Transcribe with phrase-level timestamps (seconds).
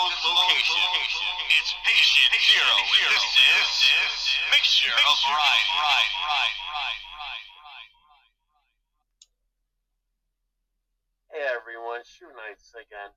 [0.00, 1.36] undisclosed location.
[1.60, 2.72] It's patient zero.
[2.88, 3.24] This
[3.84, 4.12] is
[4.48, 5.76] mixture of variety.
[11.28, 13.12] Hey everyone, Shoenice again.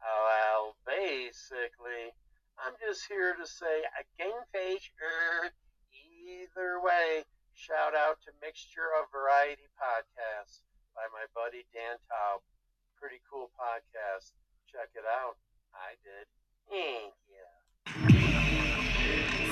[0.00, 2.16] Well, basically,
[2.56, 4.88] I'm just here to say a game face.
[4.96, 5.52] Er,
[5.92, 10.64] either way, shout out to Mixture of Variety podcast
[10.96, 12.40] by my buddy Dan Taub.
[12.96, 14.32] Pretty cool podcast.
[14.72, 15.36] Check it out.
[15.74, 16.26] I did.
[16.70, 17.44] Thank you.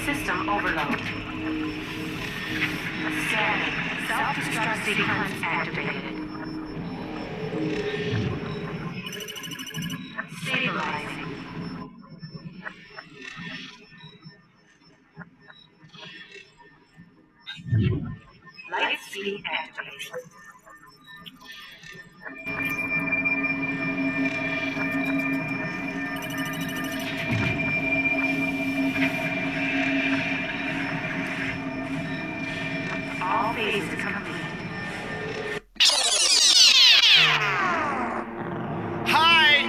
[0.04, 1.00] System overload.
[3.28, 3.74] Scanning.
[4.06, 6.14] Self-destruct sequence activated.
[10.42, 11.30] Stabilizing.
[18.70, 20.12] Light speed activated.
[33.56, 35.46] All phases complete.
[39.08, 39.64] Hi!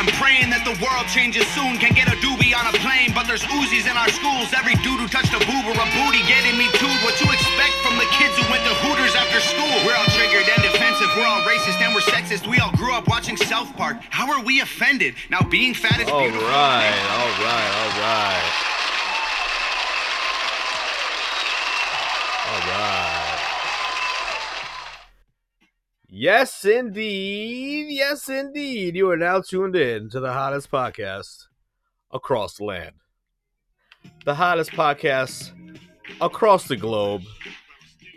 [0.00, 1.76] I'm praying that the world changes soon.
[1.76, 4.48] Can get a doobie on a plane, but there's Uzis in our schools.
[4.56, 6.88] Every dude who touched a boob or a booty getting me too.
[7.04, 9.76] What to expect from the kids who went to Hooters after school?
[9.84, 11.12] We're all triggered and defensive.
[11.12, 12.48] We're all racist and we're sexist.
[12.48, 14.00] We all grew up watching South Park.
[14.08, 15.20] How are we offended?
[15.28, 16.48] Now being fat is All beautiful.
[16.48, 18.67] right, all right, all right.
[26.20, 27.86] Yes, indeed.
[27.90, 28.96] Yes, indeed.
[28.96, 31.46] You are now tuned in to the hottest podcast
[32.10, 32.96] across the land.
[34.24, 35.52] The hottest podcast
[36.20, 37.22] across the globe.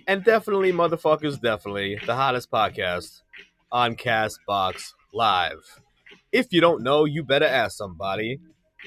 [0.07, 3.21] And definitely, motherfuckers, definitely the hottest podcast
[3.71, 5.79] on Castbox Live.
[6.31, 8.39] If you don't know, you better ask somebody.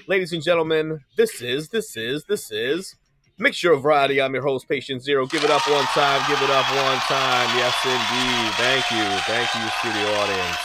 [0.09, 2.97] Ladies and gentlemen, this is, this is, this is
[3.37, 4.23] Mixture of Variety.
[4.23, 5.27] I'm your host, Patient Zero.
[5.27, 7.49] Give it up one time, give it up one time.
[7.59, 8.53] Yes, indeed.
[8.55, 9.05] Thank you.
[9.27, 10.57] Thank you, studio audience.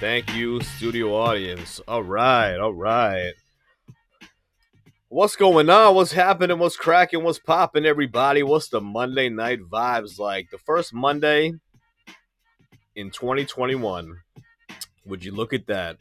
[0.00, 1.78] Thank you, studio audience.
[1.86, 3.34] All right, all right.
[5.08, 5.94] What's going on?
[5.94, 6.58] What's happening?
[6.58, 7.22] What's cracking?
[7.22, 8.42] What's popping, everybody?
[8.42, 10.48] What's the Monday night vibes like?
[10.50, 11.52] The first Monday
[12.94, 14.16] in 2021.
[15.04, 16.00] Would you look at that?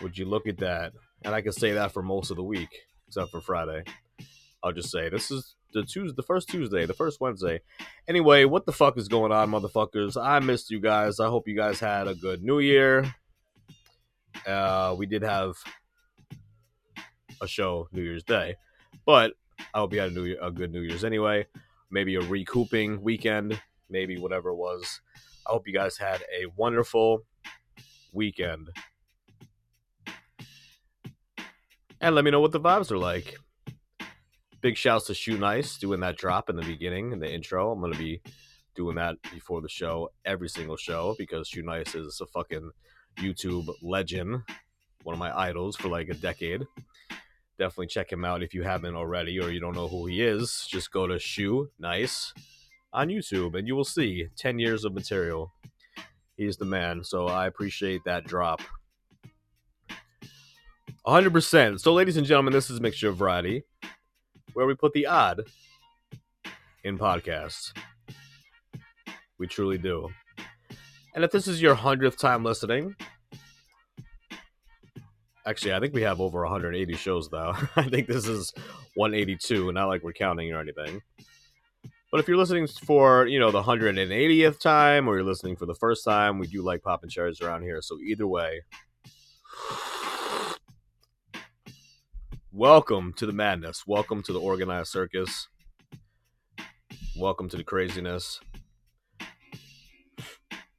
[0.00, 0.92] Would you look at that?
[1.24, 2.70] And I can say that for most of the week,
[3.08, 3.82] except for Friday.
[4.62, 7.60] I'll just say this is the Tuesday, the first Tuesday, the first Wednesday.
[8.06, 10.22] Anyway, what the fuck is going on, motherfuckers?
[10.22, 11.20] I missed you guys.
[11.20, 13.14] I hope you guys had a good New Year.
[14.46, 15.56] Uh, we did have
[17.40, 18.56] a show New Year's Day,
[19.04, 19.32] but
[19.74, 21.46] I hope you had a, Year, a good New Year's anyway.
[21.90, 25.00] Maybe a recouping weekend, maybe whatever it was.
[25.46, 27.24] I hope you guys had a wonderful
[28.12, 28.68] weekend.
[32.00, 33.36] And let me know what the vibes are like.
[34.60, 37.72] Big shouts to Shoenice doing that drop in the beginning, in the intro.
[37.72, 38.20] I'm to be
[38.76, 42.70] doing that before the show, every single show, because Shoenice is a fucking
[43.16, 44.42] YouTube legend,
[45.02, 46.64] one of my idols for like a decade.
[47.58, 50.66] Definitely check him out if you haven't already or you don't know who he is.
[50.68, 52.32] Just go to Shoe Nice
[52.92, 55.52] on YouTube and you will see 10 years of material.
[56.36, 57.02] He's the man.
[57.02, 58.62] So I appreciate that drop.
[61.08, 61.80] 100%.
[61.80, 63.62] So, ladies and gentlemen, this is Mixture of Variety,
[64.52, 65.40] where we put the odd
[66.84, 67.72] in podcasts.
[69.38, 70.10] We truly do.
[71.14, 72.94] And if this is your 100th time listening,
[75.46, 77.54] actually, I think we have over 180 shows now.
[77.76, 78.52] I think this is
[78.94, 81.00] 182, not like we're counting or anything.
[82.12, 85.74] But if you're listening for, you know, the 180th time or you're listening for the
[85.74, 87.80] first time, we do like popping cherries around here.
[87.80, 88.60] So either way,
[92.58, 93.86] welcome to the madness.
[93.86, 95.46] Welcome to the organized circus.
[97.16, 98.40] Welcome to the craziness.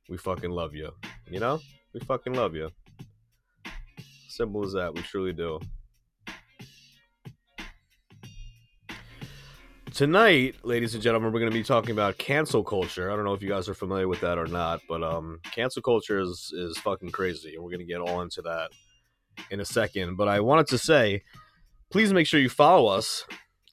[0.10, 0.92] We fucking love you.
[1.32, 1.62] You know?
[1.94, 2.70] We fucking love you.
[4.28, 4.94] Simple as that.
[4.94, 5.62] We truly do.
[9.94, 13.10] Tonight, ladies and gentlemen, we're going to be talking about cancel culture.
[13.10, 15.82] I don't know if you guys are familiar with that or not, but um, cancel
[15.82, 18.72] culture is is fucking crazy, and we're going to get all into that
[19.50, 20.18] in a second.
[20.18, 21.24] But I wanted to say,
[21.90, 23.26] please make sure you follow us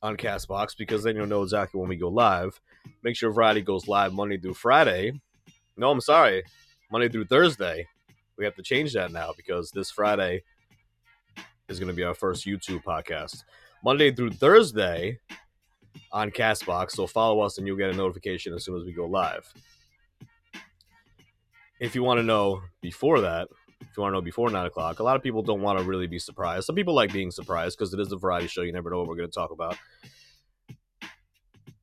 [0.03, 2.61] on Castbox because then you'll know exactly when we go live.
[3.03, 5.21] Mixture Variety goes live Monday through Friday.
[5.77, 6.45] No, I'm sorry,
[6.91, 7.87] Monday through Thursday.
[8.39, 10.43] We have to change that now because this Friday
[11.69, 13.45] is going to be our first YouTube podcast.
[13.85, 15.19] Monday through Thursday
[16.13, 16.93] on Castbox.
[16.93, 19.53] So follow us and you'll get a notification as soon as we go live.
[21.79, 23.49] If you want to know before that,
[23.81, 25.85] If you want to know before nine o'clock, a lot of people don't want to
[25.85, 26.67] really be surprised.
[26.67, 28.63] Some people like being surprised because it is a variety show.
[28.63, 29.77] You never know what we're going to talk about.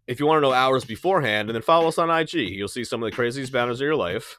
[0.06, 2.84] If you want to know hours beforehand, and then follow us on IG, you'll see
[2.84, 4.38] some of the craziest banners of your life.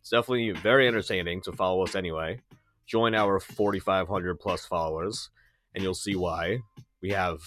[0.00, 2.40] It's definitely very entertaining to follow us anyway.
[2.86, 5.30] Join our 4,500 plus followers,
[5.74, 6.58] and you'll see why
[7.00, 7.40] we have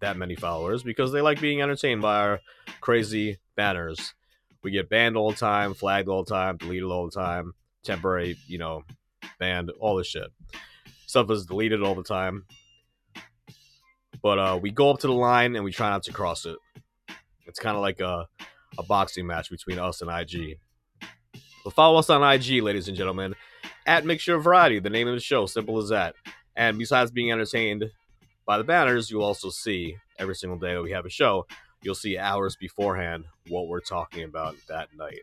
[0.00, 2.40] that many followers because they like being entertained by our
[2.80, 4.14] crazy banners.
[4.62, 7.52] We get banned all the time, flagged all the time, deleted all the time,
[7.84, 8.82] temporary, you know,
[9.38, 10.30] banned, all this shit.
[11.06, 12.44] Stuff is deleted all the time.
[14.22, 16.56] But uh, we go up to the line and we try not to cross it.
[17.46, 18.26] It's kind of like a,
[18.78, 20.58] a boxing match between us and IG.
[21.64, 23.34] But follow us on IG, ladies and gentlemen,
[23.86, 26.14] at Mixture of Variety, the name of the show, simple as that.
[26.56, 27.84] And besides being entertained
[28.46, 31.46] by the banners, you'll also see every single day that we have a show,
[31.82, 35.20] you'll see hours beforehand what we're talking about that night.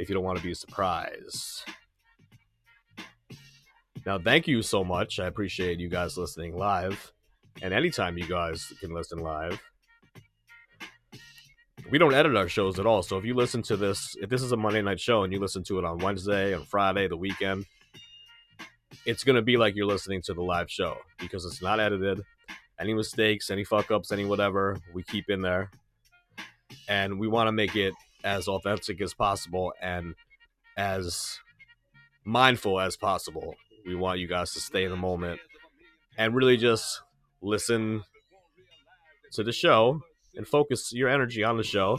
[0.00, 1.62] If you don't want to be surprised.
[4.06, 5.20] Now, thank you so much.
[5.20, 7.12] I appreciate you guys listening live.
[7.60, 9.60] And anytime you guys can listen live.
[11.90, 13.02] We don't edit our shows at all.
[13.02, 15.38] So if you listen to this, if this is a Monday night show and you
[15.38, 17.66] listen to it on Wednesday, on Friday, the weekend,
[19.04, 22.22] it's going to be like you're listening to the live show because it's not edited.
[22.80, 25.70] Any mistakes, any fuck ups, any whatever, we keep in there.
[26.88, 27.92] And we want to make it
[28.24, 30.14] as authentic as possible and
[30.76, 31.38] as
[32.24, 33.54] mindful as possible.
[33.86, 35.40] We want you guys to stay in the moment
[36.18, 37.00] and really just
[37.40, 38.02] listen
[39.32, 40.02] to the show
[40.34, 41.98] and focus your energy on the show.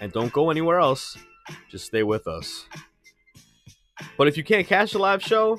[0.00, 1.16] And don't go anywhere else.
[1.70, 2.66] Just stay with us.
[4.16, 5.58] But if you can't catch a live show,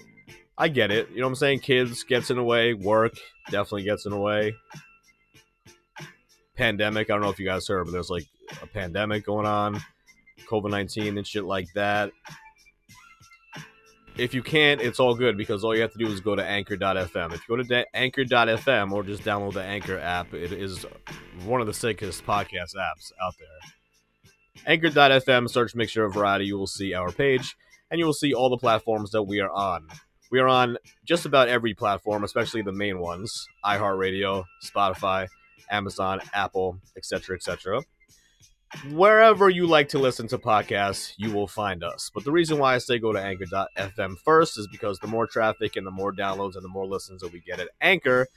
[0.57, 1.09] I get it.
[1.09, 1.59] You know what I'm saying?
[1.59, 3.13] Kids gets in the way, work
[3.45, 4.53] definitely gets in the way.
[6.55, 8.25] Pandemic, I don't know if you guys heard, but there's like
[8.61, 9.79] a pandemic going on,
[10.47, 12.11] COVID 19 and shit like that.
[14.17, 16.43] If you can't, it's all good because all you have to do is go to
[16.43, 17.33] anchor.fm.
[17.33, 20.85] If you go to da- anchor.fm or just download the Anchor app, it is
[21.45, 23.47] one of the sickest podcast apps out there.
[24.65, 27.55] Anchor.fm, search Mixture of Variety, you will see our page
[27.89, 29.87] and you will see all the platforms that we are on.
[30.31, 35.27] We are on just about every platform, especially the main ones iHeartRadio, Spotify,
[35.71, 37.81] Amazon, Apple, etc., etc.
[38.91, 42.11] Wherever you like to listen to podcasts, you will find us.
[42.13, 45.75] But the reason why I say go to anchor.fm first is because the more traffic
[45.75, 48.27] and the more downloads and the more listens that we get at Anchor,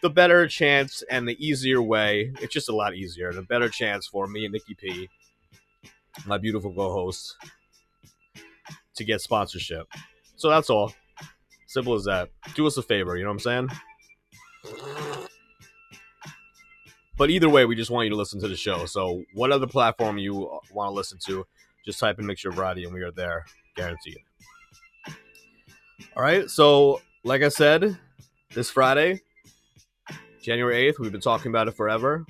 [0.00, 3.68] the better chance and the easier way, it's just a lot easier, and a better
[3.68, 5.08] chance for me and Nikki P,
[6.24, 7.36] my beautiful co host,
[8.94, 9.88] to get sponsorship.
[10.36, 10.92] So that's all.
[11.66, 12.30] Simple as that.
[12.54, 13.68] Do us a favor, you know what I'm
[14.60, 15.30] saying?
[17.16, 18.86] But either way, we just want you to listen to the show.
[18.86, 20.34] So, what other platform you
[20.72, 21.46] want to listen to,
[21.84, 23.44] just type in Mixture Variety and we are there,
[23.76, 24.18] guaranteed.
[26.16, 26.50] All right.
[26.50, 27.96] So, like I said,
[28.54, 29.20] this Friday,
[30.42, 32.26] January 8th, we've been talking about it forever.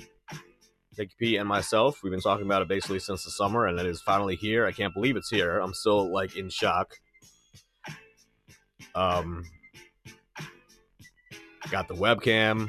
[0.97, 3.87] Nikki P and myself, we've been talking about it basically since the summer, and it
[3.87, 4.67] is finally here.
[4.67, 5.59] I can't believe it's here.
[5.59, 6.95] I'm still like in shock.
[8.95, 9.45] Um,
[11.71, 12.69] got the webcam,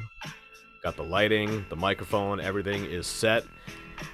[0.86, 3.42] got the lighting, the microphone, everything is set.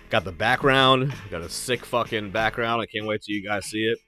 [0.09, 2.81] Got the background, got a sick fucking background.
[2.81, 3.99] I can't wait till you guys see it.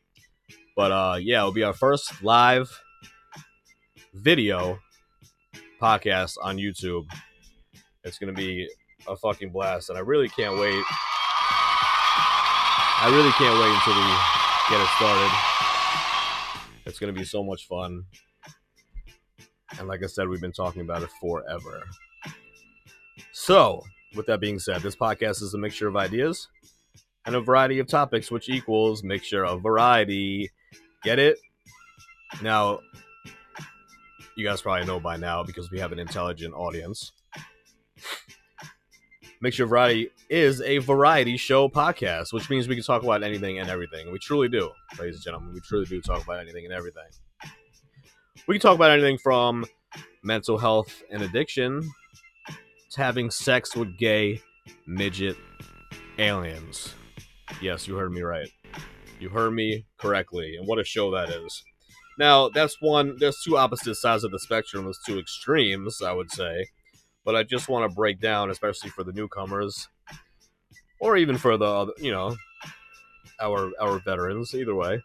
[0.74, 2.70] But uh, yeah, it'll be our first live
[4.14, 4.78] video
[5.78, 7.04] podcast on YouTube.
[8.02, 8.66] It's gonna be
[9.06, 10.84] a fucking blast, and I really can't wait.
[12.96, 14.08] I really can't wait until we
[14.70, 15.30] get it started.
[16.86, 18.04] It's gonna be so much fun.
[19.78, 21.82] And like I said, we've been talking about it forever.
[23.32, 23.82] So,
[24.16, 26.48] with that being said, this podcast is a mixture of ideas
[27.26, 30.50] and a variety of topics, which equals mixture of variety.
[31.02, 31.38] Get it?
[32.42, 32.80] Now,
[34.36, 37.12] you guys probably know by now because we have an intelligent audience.
[39.40, 43.58] Mixture of Variety is a variety show podcast, which means we can talk about anything
[43.58, 44.10] and everything.
[44.10, 45.52] We truly do, ladies and gentlemen.
[45.52, 47.04] We truly do talk about anything and everything.
[48.46, 49.66] We can talk about anything from
[50.22, 51.90] mental health and addiction
[52.96, 54.40] having sex with gay
[54.86, 55.36] midget
[56.18, 56.94] aliens.
[57.60, 58.48] Yes, you heard me right.
[59.20, 60.56] You heard me correctly.
[60.56, 61.62] And what a show that is.
[62.18, 66.30] Now, that's one, there's two opposite sides of the spectrum, there's two extremes, I would
[66.30, 66.66] say.
[67.24, 69.88] But I just want to break down, especially for the newcomers,
[71.00, 72.36] or even for the, other, you know,
[73.40, 74.54] our our veterans.
[74.54, 75.02] Either way,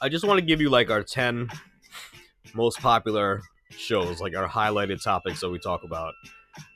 [0.00, 1.50] I just want to give you like our ten
[2.54, 3.42] most popular
[3.78, 6.14] shows, like our highlighted topics that we talk about.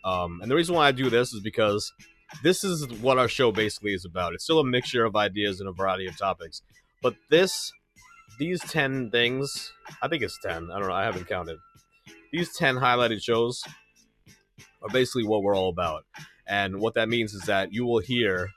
[0.05, 1.93] Um, and the reason why I do this is because
[2.43, 4.35] this is what our show basically is about.
[4.35, 6.62] It's still a mixture of ideas and a variety of topics.
[7.02, 7.73] But this,
[8.38, 10.71] these 10 things, I think it's 10.
[10.71, 10.95] I don't know.
[10.95, 11.59] I haven't counted.
[12.33, 13.62] These 10 highlighted shows
[14.83, 16.05] are basically what we're all about.
[16.47, 18.49] And what that means is that you will hear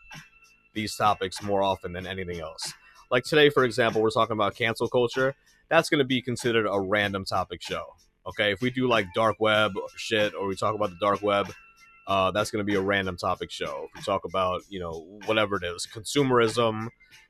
[0.73, 2.73] these topics more often than anything else.
[3.09, 5.35] Like today, for example, we're talking about cancel culture.
[5.69, 7.83] That's going to be considered a random topic show.
[8.27, 8.51] Okay.
[8.51, 11.51] If we do like dark web shit or we talk about the dark web,
[12.07, 13.87] uh, that's going to be a random topic show.
[13.93, 16.87] If we talk about, you know, whatever it is, consumerism,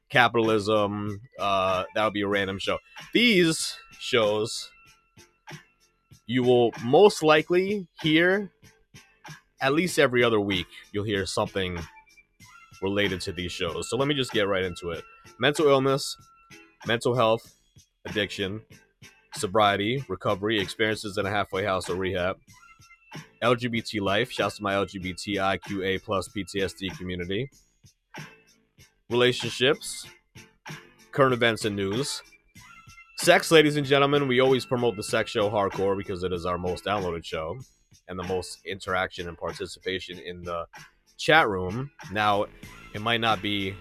[0.10, 2.78] capitalism, uh, that'll be a random show.
[3.14, 4.70] These shows,
[6.26, 8.52] you will most likely hear
[9.62, 10.68] at least every other week.
[10.92, 11.80] You'll hear something
[12.82, 13.90] related to these shows.
[13.90, 15.04] So let me just get right into it.
[15.40, 16.18] Mental illness,
[16.88, 17.54] mental health,
[18.06, 18.62] addiction,
[19.36, 22.38] sobriety, recovery, experiences in a halfway house or rehab,
[23.44, 24.32] LGBT life.
[24.32, 27.50] Shouts to my LGBTIQA plus PTSD community.
[29.10, 30.08] Relationships,
[31.12, 32.22] current events and news.
[33.18, 36.58] Sex, ladies and gentlemen, we always promote the sex show hardcore because it is our
[36.58, 37.58] most downloaded show
[38.08, 40.66] and the most interaction and participation in the
[41.18, 41.92] chat room.
[42.12, 42.46] Now,
[42.94, 43.76] it might not be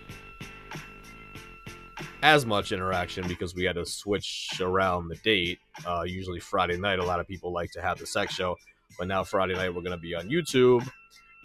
[2.23, 5.59] as much interaction because we had to switch around the date.
[5.87, 8.57] Uh, usually Friday night, a lot of people like to have the sex show,
[8.99, 10.89] but now Friday night we're going to be on YouTube.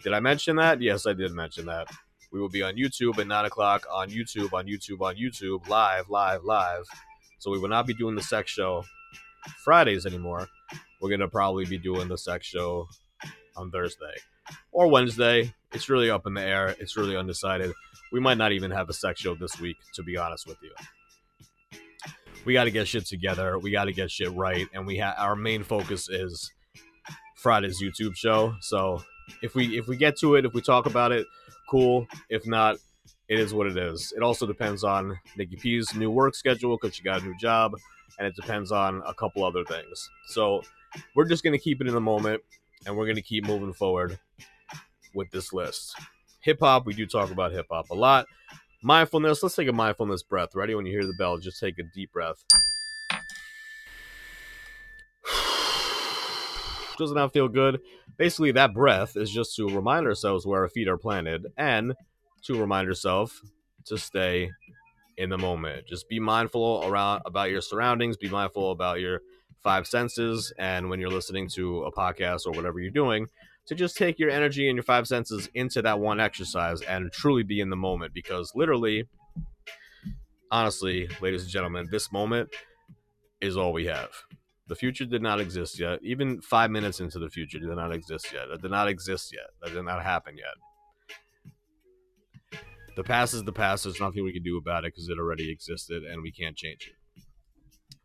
[0.02, 0.80] Did I mention that?
[0.80, 1.88] Yes, I did mention that.
[2.32, 6.08] We will be on YouTube at 9 o'clock on YouTube, on YouTube, on YouTube, live,
[6.10, 6.84] live, live.
[7.38, 8.84] So we will not be doing the sex show
[9.64, 10.48] Fridays anymore.
[11.00, 12.88] We're going to probably be doing the sex show
[13.56, 14.14] on Thursday
[14.76, 15.54] or Wednesday.
[15.72, 16.76] It's really up in the air.
[16.78, 17.72] It's really undecided.
[18.12, 20.70] We might not even have a sex show this week, to be honest with you.
[22.44, 23.58] We got to get shit together.
[23.58, 26.52] We got to get shit right, and we have our main focus is
[27.36, 28.54] Friday's YouTube show.
[28.60, 29.02] So
[29.42, 31.26] if we if we get to it, if we talk about it,
[31.70, 32.06] cool.
[32.28, 32.76] If not,
[33.30, 34.12] it is what it is.
[34.14, 37.72] It also depends on Nikki P's new work schedule because she got a new job,
[38.18, 40.10] and it depends on a couple other things.
[40.28, 40.62] So
[41.14, 42.42] we're just gonna keep it in the moment,
[42.84, 44.18] and we're gonna keep moving forward
[45.16, 45.96] with this list.
[46.40, 48.26] Hip hop, we do talk about hip hop a lot.
[48.82, 50.54] Mindfulness, let's take a mindfulness breath.
[50.54, 50.74] Ready?
[50.74, 52.44] When you hear the bell, just take a deep breath.
[56.98, 57.80] Doesn't that feel good?
[58.16, 61.94] Basically, that breath is just to remind ourselves where our feet are planted and
[62.44, 63.40] to remind yourself
[63.86, 64.50] to stay
[65.16, 65.86] in the moment.
[65.86, 69.22] Just be mindful around about your surroundings, be mindful about your
[69.62, 73.26] five senses, and when you're listening to a podcast or whatever you're doing,
[73.66, 77.42] to just take your energy and your five senses into that one exercise and truly
[77.42, 79.04] be in the moment because literally
[80.50, 82.48] honestly ladies and gentlemen this moment
[83.40, 84.10] is all we have.
[84.68, 86.00] The future did not exist yet.
[86.02, 88.48] Even five minutes into the future did not exist yet.
[88.50, 89.46] That did not exist yet.
[89.62, 90.56] That did not happen yet.
[92.96, 93.84] The past is the past.
[93.84, 96.90] There's nothing we can do about it because it already existed and we can't change
[96.90, 97.22] it.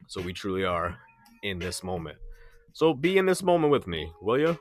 [0.08, 0.98] So we truly are
[1.42, 2.18] in this moment.
[2.74, 4.60] So be in this moment with me will you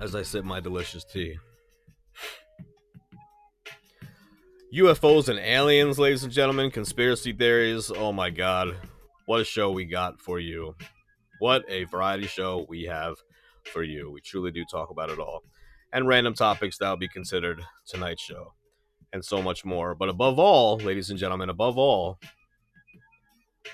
[0.00, 1.36] as I sip my delicious tea.
[4.74, 7.90] UFOs and aliens, ladies and gentlemen, conspiracy theories.
[7.90, 8.76] Oh my god.
[9.26, 10.74] What a show we got for you.
[11.40, 13.16] What a variety show we have
[13.72, 14.10] for you.
[14.10, 15.42] We truly do talk about it all.
[15.92, 18.52] And random topics that will be considered tonight's show.
[19.12, 19.94] And so much more.
[19.94, 22.18] But above all, ladies and gentlemen, above all,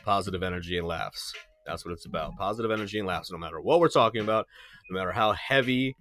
[0.05, 1.35] positive energy and laughs.
[1.67, 2.37] That's what it's about.
[2.39, 3.33] Positive energy and laughs.
[3.33, 4.47] No matter what we're talking about,
[4.91, 5.97] no matter how heavy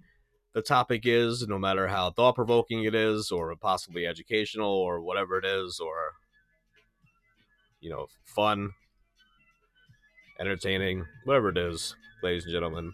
[0.54, 5.36] the topic is, no matter how thought provoking it is, or possibly educational, or whatever
[5.38, 6.12] it is, or
[7.80, 8.70] you know, fun,
[10.40, 12.92] entertaining, whatever it is, ladies and gentlemen.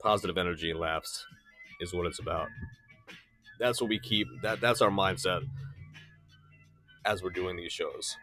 [0.00, 1.24] Positive energy and laughs
[1.80, 2.48] is what it's about.
[3.58, 4.26] That's what we keep.
[4.42, 5.42] That that's our mindset
[7.06, 8.16] as we're doing these shows.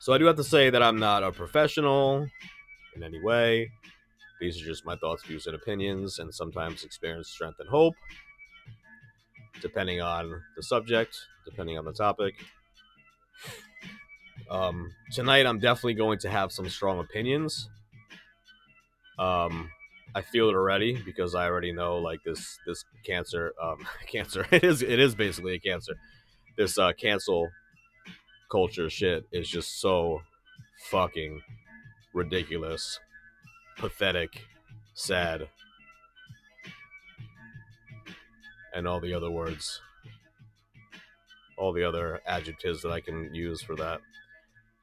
[0.00, 2.26] So I do have to say that I'm not a professional
[2.96, 3.70] in any way.
[4.40, 7.94] These are just my thoughts, views, and opinions, and sometimes experience, strength, and hope,
[9.60, 12.34] depending on the subject, depending on the topic.
[14.50, 17.68] Um, tonight, I'm definitely going to have some strong opinions.
[19.18, 19.70] Um,
[20.14, 24.64] I feel it already because I already know like this this cancer um, cancer it
[24.64, 25.92] is it is basically a cancer.
[26.56, 27.50] This uh, cancel
[28.50, 30.22] culture shit is just so
[30.90, 31.42] fucking
[32.14, 32.98] ridiculous
[33.76, 34.46] pathetic,
[34.94, 35.48] sad,
[38.74, 39.80] and all the other words,
[41.58, 44.00] all the other adjectives that I can use for that.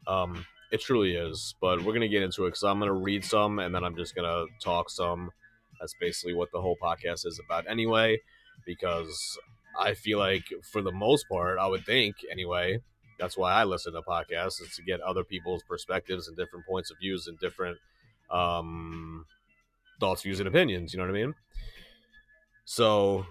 [0.07, 1.55] Um, It truly is.
[1.61, 4.13] But we're gonna get into it because I'm gonna read some and then I'm just
[4.15, 5.31] gonna talk some.
[5.79, 8.19] That's basically what the whole podcast is about, anyway.
[8.65, 9.37] Because
[9.79, 12.79] I feel like, for the most part, I would think anyway.
[13.17, 16.91] That's why I listen to podcasts is to get other people's perspectives and different points
[16.91, 17.77] of views and different
[18.29, 19.25] um,
[19.99, 20.93] thoughts, views, and opinions.
[20.93, 21.35] You know what I mean?
[22.65, 23.25] So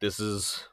[0.00, 0.64] this is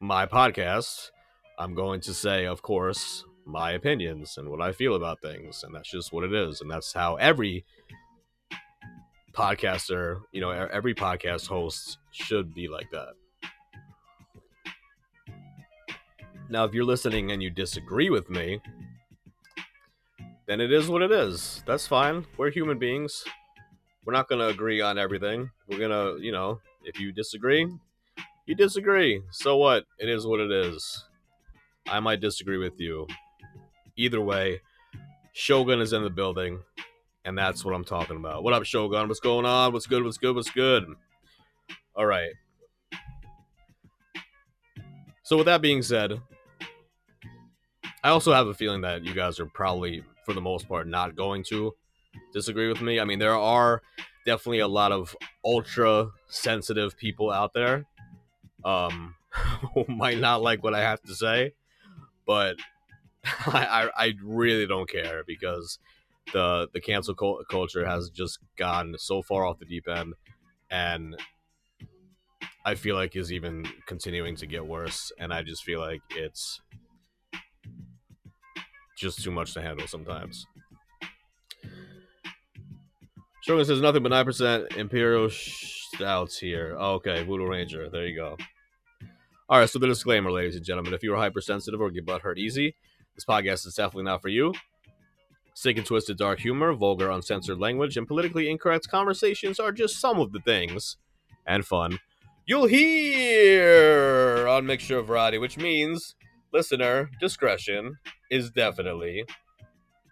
[0.00, 1.10] my podcast.
[1.58, 5.74] I'm going to say, of course, my opinions and what I feel about things, and
[5.74, 7.64] that's just what it is, and that's how every
[9.32, 13.14] podcaster, you know, every podcast host should be like that.
[16.48, 18.60] Now, if you're listening and you disagree with me,
[20.52, 21.62] then it is what it is.
[21.64, 22.26] That's fine.
[22.36, 23.24] We're human beings.
[24.04, 25.50] We're not going to agree on everything.
[25.66, 27.66] We're going to, you know, if you disagree,
[28.44, 29.22] you disagree.
[29.30, 29.86] So what?
[29.98, 31.06] It is what it is.
[31.88, 33.06] I might disagree with you.
[33.96, 34.60] Either way,
[35.32, 36.58] Shogun is in the building,
[37.24, 38.44] and that's what I'm talking about.
[38.44, 39.08] What up, Shogun?
[39.08, 39.72] What's going on?
[39.72, 40.04] What's good?
[40.04, 40.34] What's good?
[40.34, 40.84] What's good?
[41.96, 42.32] All right.
[45.22, 46.20] So, with that being said,
[48.04, 51.16] I also have a feeling that you guys are probably, for the most part, not
[51.16, 51.74] going to
[52.32, 53.00] disagree with me.
[53.00, 53.82] I mean, there are
[54.26, 57.86] definitely a lot of ultra sensitive people out there
[58.64, 59.14] um,
[59.74, 61.52] who might not like what I have to say,
[62.26, 62.56] but
[63.24, 65.78] I, I, I really don't care because
[66.32, 70.14] the the cancel cul- culture has just gone so far off the deep end,
[70.70, 71.16] and
[72.64, 75.10] I feel like is even continuing to get worse.
[75.18, 76.60] And I just feel like it's
[79.02, 80.46] just too much to handle sometimes.
[83.42, 86.76] Shogun says nothing but nine percent Imperial stouts here.
[86.78, 87.90] Oh, okay, Voodoo Ranger.
[87.90, 88.36] There you go.
[89.48, 92.38] All right, so the disclaimer, ladies and gentlemen: if you are hypersensitive or get butthurt
[92.38, 92.76] easy,
[93.14, 94.54] this podcast is definitely not for you.
[95.54, 100.18] Sick and twisted dark humor, vulgar uncensored language, and politically incorrect conversations are just some
[100.18, 100.96] of the things
[101.44, 101.98] and fun
[102.46, 106.14] you'll hear on Mixture of Variety, which means
[106.52, 107.96] listener discretion
[108.30, 109.24] is definitely,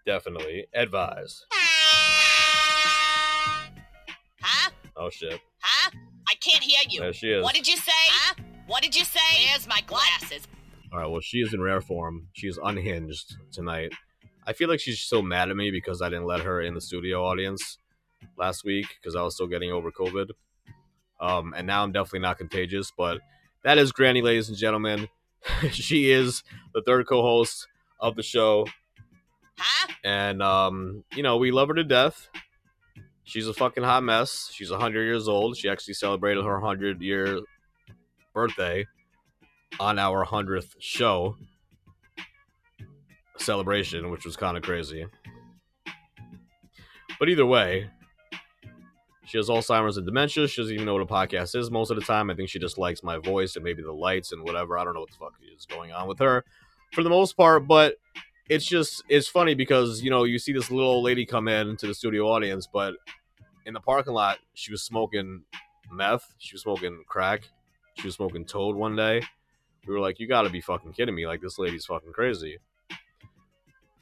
[0.06, 1.44] definitely advised.
[4.42, 4.70] Huh?
[4.96, 5.90] Oh shit, Huh?
[6.28, 7.00] I can't hear you.
[7.00, 7.42] there she is.
[7.42, 7.92] What did you say?
[7.92, 8.34] Huh?
[8.66, 9.46] What did you say?
[9.48, 10.46] Where's my glasses?
[10.92, 12.28] All right, well, she is in rare form.
[12.32, 13.92] She's unhinged tonight.
[14.46, 16.80] I feel like she's so mad at me because I didn't let her in the
[16.80, 17.78] studio audience
[18.36, 20.30] last week because I was still getting over COVID.
[21.20, 23.20] Um, and now I'm definitely not contagious, but
[23.62, 25.06] that is Granny, ladies and gentlemen.
[25.70, 26.42] she is
[26.74, 27.66] the third co-host
[27.98, 28.66] of the show,
[29.58, 29.92] Huh?
[30.04, 32.28] and um, you know we love her to death.
[33.24, 34.50] She's a fucking hot mess.
[34.52, 35.56] She's 100 years old.
[35.56, 37.40] She actually celebrated her 100 year
[38.34, 38.86] birthday
[39.78, 41.36] on our 100th show
[43.38, 45.06] celebration, which was kind of crazy.
[47.18, 47.90] But either way,
[49.30, 50.48] she has Alzheimer's and dementia.
[50.48, 52.30] She doesn't even know what a podcast is most of the time.
[52.30, 54.76] I think she just likes my voice and maybe the lights and whatever.
[54.76, 56.44] I don't know what the fuck is going on with her
[56.92, 57.94] for the most part, but
[58.48, 61.76] it's just it's funny because you know you see this little old lady come in
[61.76, 62.94] to the studio audience, but
[63.66, 65.44] in the parking lot she was smoking
[65.92, 67.42] meth, she was smoking crack,
[67.94, 69.22] she was smoking toad one day.
[69.86, 71.28] We were like, you got to be fucking kidding me!
[71.28, 72.58] Like this lady's fucking crazy.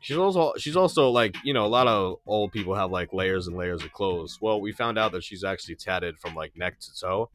[0.01, 3.47] She's also she's also like you know a lot of old people have like layers
[3.49, 4.39] and layers of clothes.
[4.41, 7.31] Well, we found out that she's actually tatted from like neck to toe,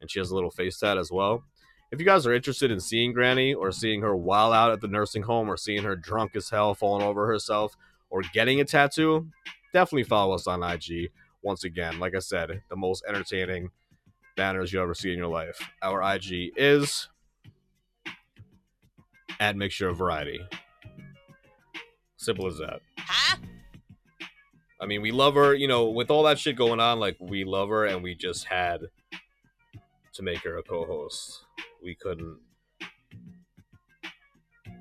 [0.00, 1.44] and she has a little face tat as well.
[1.90, 4.88] If you guys are interested in seeing Granny or seeing her while out at the
[4.88, 7.76] nursing home or seeing her drunk as hell falling over herself
[8.08, 9.28] or getting a tattoo,
[9.74, 11.10] definitely follow us on IG.
[11.42, 13.70] Once again, like I said, the most entertaining
[14.36, 15.60] banners you ever see in your life.
[15.82, 17.08] Our IG is
[19.38, 20.40] at Mixture of Variety.
[22.22, 22.80] Simple as that.
[22.98, 23.36] Huh?
[24.80, 27.42] I mean, we love her, you know, with all that shit going on, like, we
[27.44, 28.82] love her, and we just had
[30.14, 31.40] to make her a co host.
[31.82, 32.38] We couldn't.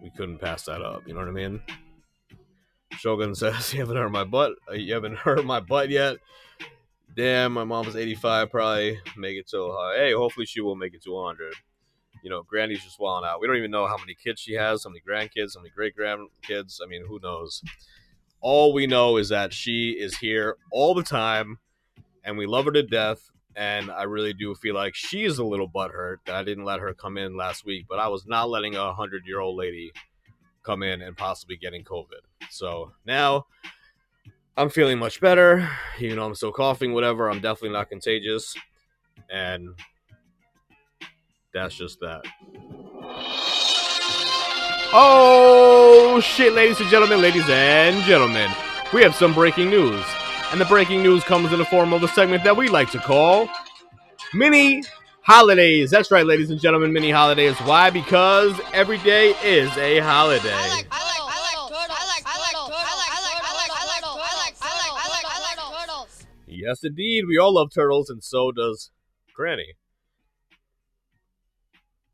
[0.04, 1.62] We couldn't pass that up, you know what I mean?
[2.93, 4.54] Shogun says, You haven't hurt my butt.
[4.69, 6.17] uh, You haven't hurt my butt yet.
[7.15, 11.01] Damn, my mom's 85, probably make it to uh, Hey, hopefully she will make it
[11.04, 11.54] to 100.
[12.23, 13.41] You know, Granny's just walling out.
[13.41, 15.95] We don't even know how many kids she has, how many grandkids, how many great
[15.97, 16.79] grandkids.
[16.84, 17.63] I mean, who knows?
[18.41, 21.60] All we know is that she is here all the time,
[22.23, 23.29] and we love her to death.
[23.55, 26.79] And I really do feel like she is a little butthurt that I didn't let
[26.79, 29.91] her come in last week, but I was not letting a hundred year old lady
[30.63, 32.21] come in and possibly getting COVID.
[32.49, 33.45] So now
[34.55, 35.67] I'm feeling much better.
[35.99, 38.55] Even though I'm still coughing, whatever, I'm definitely not contagious.
[39.29, 39.69] And
[41.53, 42.23] that's just that.
[44.93, 48.49] Oh shit, ladies and gentlemen, ladies and gentlemen,
[48.93, 50.03] we have some breaking news.
[50.51, 52.99] And the breaking news comes in the form of a segment that we like to
[52.99, 53.47] call
[54.33, 54.83] Mini
[55.21, 55.89] Holidays.
[55.89, 57.55] That's right, ladies and gentlemen, mini holidays.
[57.59, 57.89] Why?
[57.89, 60.51] Because every day is a holiday.
[60.51, 61.97] I like, I like, I like turtles.
[61.97, 62.73] I like, I like turtles.
[62.75, 66.25] I like, I like, I like, I like, I like, I like, I like turtles.
[66.47, 67.25] Yes, indeed.
[67.27, 68.91] We all love turtles, and so does
[69.33, 69.75] Granny.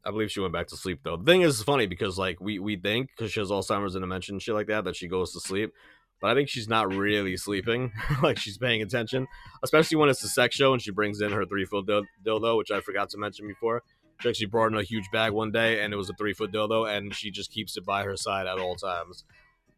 [0.07, 1.17] I believe she went back to sleep though.
[1.17, 4.33] The thing is funny because like we we think because she has Alzheimer's and dementia
[4.33, 5.73] and shit like that that she goes to sleep,
[6.21, 7.91] but I think she's not really sleeping.
[8.23, 9.27] like she's paying attention,
[9.63, 11.85] especially when it's a sex show and she brings in her three foot
[12.25, 13.83] dildo, which I forgot to mention before.
[14.21, 16.53] She actually brought in a huge bag one day and it was a three foot
[16.53, 19.25] dildo, and she just keeps it by her side at all times.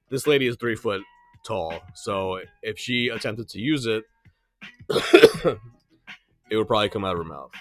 [0.10, 1.02] This lady is three foot
[1.44, 4.04] tall, so if she attempted to use it,
[4.90, 5.58] it
[6.52, 7.52] would probably come out of her mouth.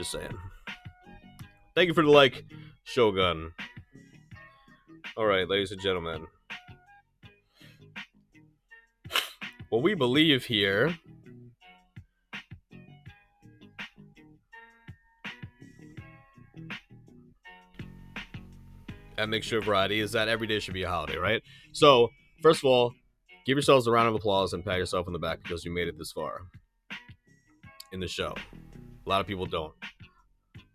[0.00, 0.38] Just saying.
[1.74, 2.46] Thank you for the like,
[2.84, 3.52] Shogun.
[5.14, 6.26] All right, ladies and gentlemen.
[9.68, 10.96] What we believe here
[19.18, 21.42] at Mixture of Variety is that every day should be a holiday, right?
[21.72, 22.08] So,
[22.42, 22.94] first of all,
[23.44, 25.88] give yourselves a round of applause and pat yourself on the back because you made
[25.88, 26.40] it this far
[27.92, 28.34] in the show.
[29.06, 29.72] A lot of people don't.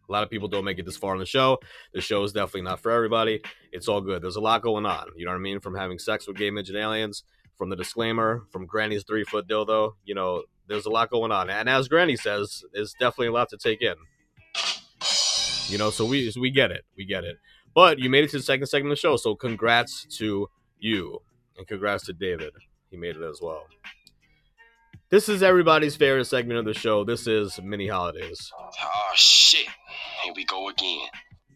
[0.07, 1.59] A lot of people don't make it this far in the show.
[1.93, 3.41] The show is definitely not for everybody.
[3.71, 4.21] It's all good.
[4.21, 5.07] There's a lot going on.
[5.15, 5.59] You know what I mean?
[5.59, 7.23] From having sex with gay midget aliens,
[7.57, 9.93] from the disclaimer, from Granny's three foot dildo.
[10.03, 11.49] You know, there's a lot going on.
[11.49, 13.95] And as Granny says, it's definitely a lot to take in.
[15.67, 16.85] You know, so we so we get it.
[16.95, 17.37] We get it.
[17.73, 20.47] But you made it to the second segment of the show, so congrats to
[20.79, 21.19] you.
[21.57, 22.53] And congrats to David.
[22.89, 23.65] He made it as well.
[25.09, 27.03] This is everybody's favorite segment of the show.
[27.03, 28.51] This is Mini Holidays.
[28.57, 29.67] Oh shit.
[30.25, 31.07] Here we go again.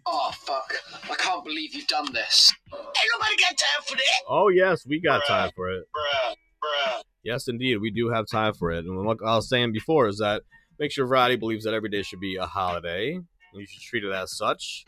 [0.05, 0.75] Oh fuck!
[1.09, 2.53] I can't believe you've done this.
[2.71, 2.83] Ain't
[3.17, 4.23] nobody got time for that.
[4.29, 5.85] Oh, yes, we got time for it.
[5.95, 7.01] Bruh, bruh.
[7.23, 8.85] Yes, indeed, we do have time for it.
[8.85, 10.43] And what I was saying before is that
[10.77, 13.19] Mixture Variety believes that every day should be a holiday.
[13.55, 14.85] You should treat it as such.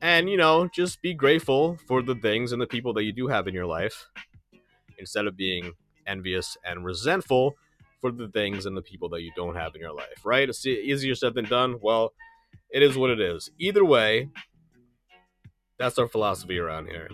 [0.00, 3.28] And, you know, just be grateful for the things and the people that you do
[3.28, 4.06] have in your life
[4.98, 5.74] instead of being
[6.06, 7.54] envious and resentful
[8.00, 10.48] for the things and the people that you don't have in your life, right?
[10.48, 11.76] It's easier said than done.
[11.82, 12.14] Well,
[12.70, 13.50] it is what it is.
[13.58, 14.28] Either way,
[15.78, 17.08] that's our philosophy around here.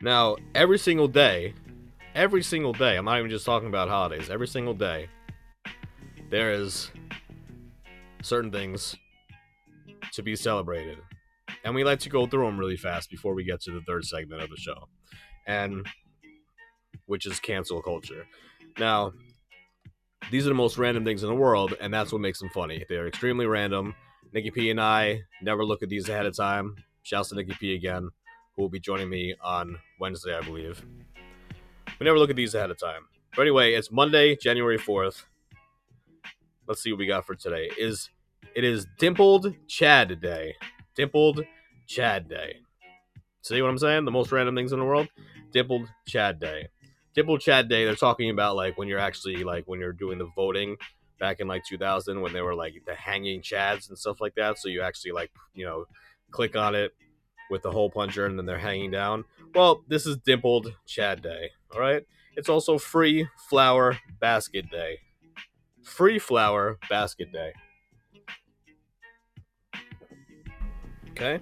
[0.00, 1.54] Now, every single day,
[2.14, 5.08] every single day, I'm not even just talking about holidays, every single day,
[6.30, 6.90] there is
[8.22, 8.96] certain things
[10.12, 10.98] to be celebrated.
[11.64, 14.04] And we like to go through them really fast before we get to the third
[14.04, 14.88] segment of the show.
[15.46, 15.86] And
[17.06, 18.26] which is cancel culture.
[18.78, 19.12] Now,
[20.30, 22.84] these are the most random things in the world, and that's what makes them funny.
[22.88, 23.94] They're extremely random.
[24.32, 26.76] Nikki P and I never look at these ahead of time.
[27.02, 28.10] Shouts to Nikki P again,
[28.54, 30.84] who will be joining me on Wednesday, I believe.
[31.98, 33.02] We never look at these ahead of time.
[33.34, 35.22] But anyway, it's Monday, January 4th.
[36.66, 37.70] Let's see what we got for today.
[37.78, 38.10] Is
[38.54, 40.54] it is Dimpled Chad Day.
[40.94, 41.44] Dimpled
[41.86, 42.56] Chad Day.
[43.42, 44.04] See what I'm saying?
[44.04, 45.08] The most random things in the world.
[45.52, 46.68] Dimpled Chad Day.
[47.18, 47.84] Dimpled Chad Day.
[47.84, 50.76] They're talking about like when you're actually like when you're doing the voting
[51.18, 54.56] back in like 2000 when they were like the hanging chads and stuff like that.
[54.56, 55.86] So you actually like you know
[56.30, 56.94] click on it
[57.50, 59.24] with the hole puncher and then they're hanging down.
[59.52, 61.50] Well, this is Dimpled Chad Day.
[61.74, 62.06] All right.
[62.36, 65.00] It's also Free Flower Basket Day.
[65.82, 67.52] Free Flower Basket Day.
[71.10, 71.40] Okay.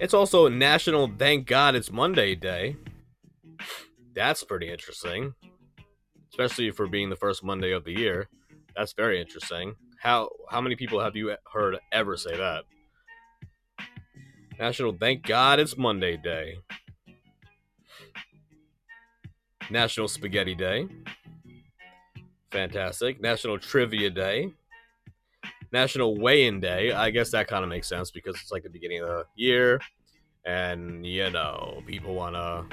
[0.00, 2.76] It's also National Thank God It's Monday Day.
[4.16, 5.34] That's pretty interesting.
[6.30, 8.28] Especially for being the first Monday of the year.
[8.74, 9.76] That's very interesting.
[10.00, 12.64] How how many people have you heard ever say that?
[14.58, 16.56] National Thank God It's Monday Day.
[19.70, 20.88] National Spaghetti Day.
[22.50, 23.20] Fantastic.
[23.20, 24.52] National Trivia Day.
[25.72, 26.92] National Weigh-In Day.
[26.92, 29.80] I guess that kind of makes sense because it's like the beginning of the year,
[30.46, 32.66] and you know, people wanna.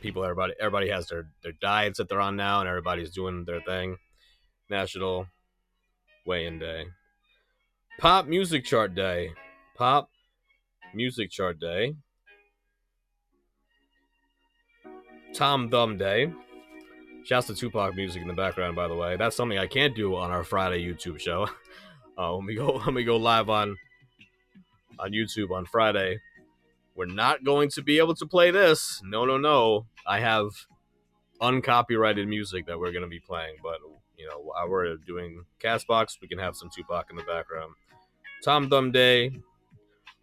[0.00, 3.60] People, everybody, everybody has their their diets that they're on now, and everybody's doing their
[3.60, 3.96] thing.
[4.70, 5.26] National
[6.26, 6.86] Weigh-In Day.
[7.98, 9.30] Pop Music Chart Day.
[9.76, 10.08] Pop
[10.94, 11.94] Music Chart Day.
[15.34, 16.32] Tom Thumb Day.
[17.24, 19.16] Shouts to Tupac music in the background, by the way.
[19.16, 21.48] That's something I can't do on our Friday YouTube show.
[22.18, 23.76] Uh, we go when we go live on
[24.98, 26.18] on YouTube on Friday,
[26.98, 29.00] we're not going to be able to play this.
[29.04, 29.86] No, no, no.
[30.04, 30.48] I have
[31.40, 33.76] uncopyrighted music that we're going to be playing, but
[34.16, 37.72] you know, while we're doing Castbox, we can have some Tupac in the background.
[38.44, 39.30] Tom Thumb Day,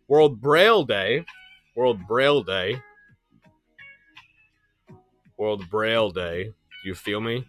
[0.10, 1.24] World Braille Day,
[1.78, 2.82] World Braille Day,
[5.38, 6.44] World Braille Day.
[6.44, 7.46] Do you feel me?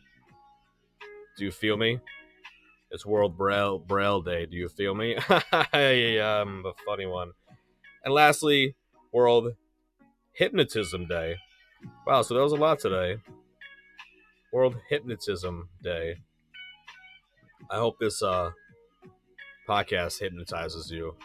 [1.37, 1.99] Do you feel me?
[2.93, 4.47] It's World Braille Braille Day.
[4.47, 5.19] Do you feel me?
[5.73, 7.33] hey, um, a funny one.
[8.05, 8.77] And lastly,
[9.17, 9.55] World
[10.35, 11.37] Hypnotism Day.
[12.07, 13.17] Wow, so that was a lot today.
[14.53, 16.17] World Hypnotism Day.
[17.71, 18.51] I hope this uh
[19.67, 21.17] podcast hypnotizes you.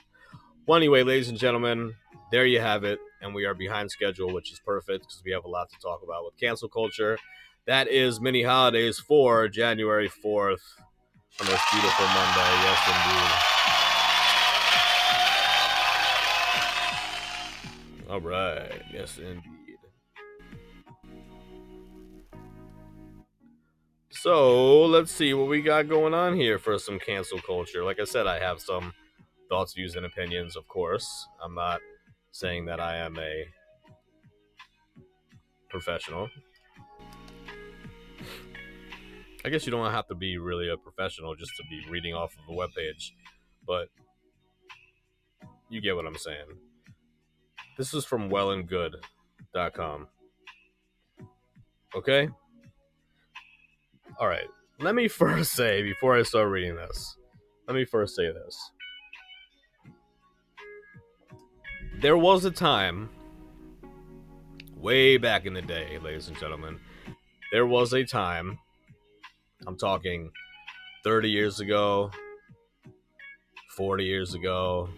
[0.65, 1.95] Well, anyway, ladies and gentlemen,
[2.31, 2.99] there you have it.
[3.21, 5.99] And we are behind schedule, which is perfect because we have a lot to talk
[6.01, 7.17] about with cancel culture.
[7.67, 10.63] That is mini holidays for January 4th
[11.41, 12.51] on this beautiful Monday.
[12.63, 13.50] Yes, indeed.
[18.11, 18.81] All right.
[18.91, 19.77] Yes, indeed.
[24.09, 27.85] So let's see what we got going on here for some cancel culture.
[27.85, 28.91] Like I said, I have some
[29.47, 31.25] thoughts, views, and opinions, of course.
[31.41, 31.79] I'm not
[32.33, 33.45] saying that I am a
[35.69, 36.29] professional.
[39.45, 42.33] I guess you don't have to be really a professional just to be reading off
[42.33, 43.11] of a webpage,
[43.65, 43.87] but
[45.69, 46.57] you get what I'm saying.
[47.77, 50.07] This is from wellandgood.com.
[51.95, 52.29] Okay?
[54.19, 54.47] All right.
[54.79, 57.17] Let me first say, before I start reading this,
[57.67, 58.71] let me first say this.
[62.01, 63.09] There was a time,
[64.75, 66.79] way back in the day, ladies and gentlemen,
[67.51, 68.57] there was a time,
[69.67, 70.31] I'm talking
[71.03, 72.09] 30 years ago,
[73.75, 74.89] 40 years ago,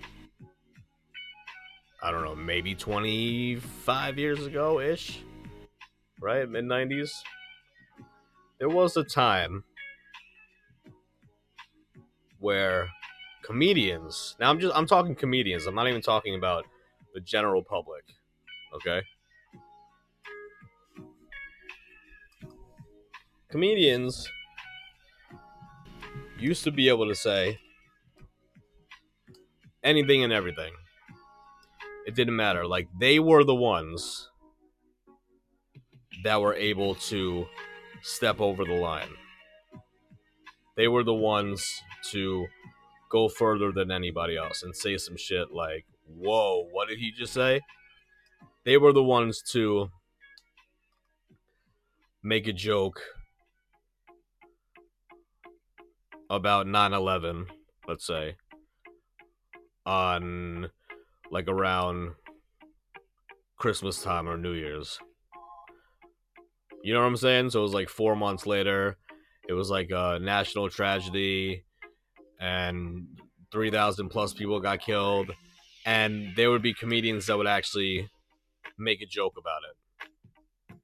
[2.04, 5.22] I don't know, maybe 25 years ago ish,
[6.20, 6.48] right?
[6.50, 7.12] Mid 90s.
[8.60, 9.64] There was a time
[12.40, 12.90] where
[13.42, 16.66] comedians, now I'm just, I'm talking comedians, I'm not even talking about
[17.14, 18.04] the general public,
[18.76, 19.02] okay?
[23.50, 24.28] Comedians
[26.38, 27.60] used to be able to say
[29.86, 30.74] anything and everything.
[32.06, 32.66] It didn't matter.
[32.66, 34.30] Like they were the ones
[36.24, 37.48] that were able to
[38.02, 39.10] step over the line.
[40.76, 42.48] They were the ones to
[43.10, 47.34] go further than anybody else and say some shit like, Whoa, what did he just
[47.34, 47.62] say?
[48.66, 49.90] They were the ones to
[52.22, 53.02] make a joke
[56.30, 57.48] about 9 11,
[57.88, 58.36] let's say,
[59.86, 60.70] on
[61.34, 62.12] like around
[63.58, 65.00] Christmas time or New Year's.
[66.84, 67.50] You know what I'm saying?
[67.50, 68.98] So it was like four months later.
[69.50, 71.66] It was like a national tragedy,
[72.40, 73.08] and
[73.52, 75.32] 3,000 plus people got killed.
[75.86, 78.10] And there would be comedians that would actually
[78.78, 80.78] make a joke about it.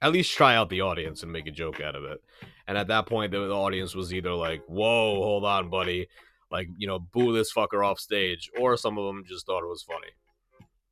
[0.00, 2.18] At least try out the audience and make a joke out of it.
[2.66, 6.08] And at that point, the, audience was either like, whoa, hold on, buddy.
[6.50, 8.50] Like, you know, boo this fucker off stage.
[8.58, 10.08] Or some of them just thought it was funny.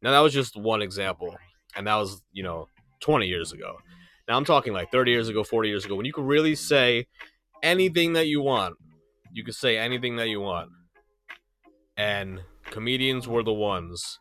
[0.03, 1.35] Now, that was just one example.
[1.77, 2.69] And that was, you know,
[3.01, 3.77] 20 years ago.
[4.29, 7.07] Now, I'm talking like 30 years ago, 40 years ago, when you could really say
[7.62, 8.77] anything that you want.
[9.33, 10.71] You could say anything that you want.
[11.97, 12.40] And
[12.71, 14.19] comedians were the ones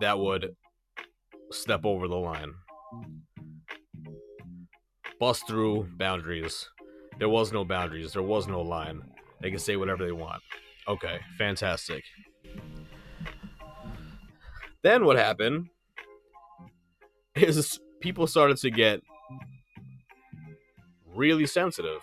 [0.00, 0.54] that would
[1.50, 2.52] step over the line
[5.18, 6.68] bust through boundaries.
[7.18, 8.12] There was no boundaries.
[8.12, 9.02] There was no line.
[9.40, 10.42] They can say whatever they want.
[10.88, 12.04] Okay, fantastic.
[14.82, 15.68] Then what happened
[17.34, 19.00] is people started to get
[21.14, 22.02] really sensitive.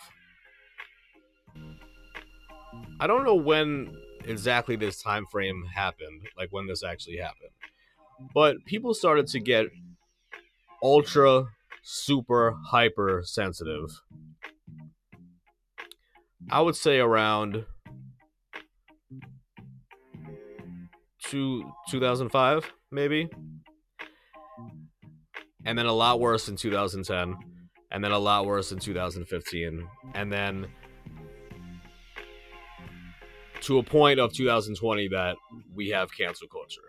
[3.00, 7.52] I don't know when exactly this time frame happened, like when this actually happened.
[8.34, 9.68] But people started to get
[10.82, 11.46] ultra
[11.82, 13.90] super hyper sensitive.
[16.50, 17.66] I would say around
[21.24, 23.30] two, 2005, maybe.
[25.66, 27.36] And then a lot worse in 2010.
[27.92, 29.88] And then a lot worse in 2015.
[30.14, 30.68] And then
[33.62, 35.38] to a point of 2020 that
[35.74, 36.82] we have cancel culture.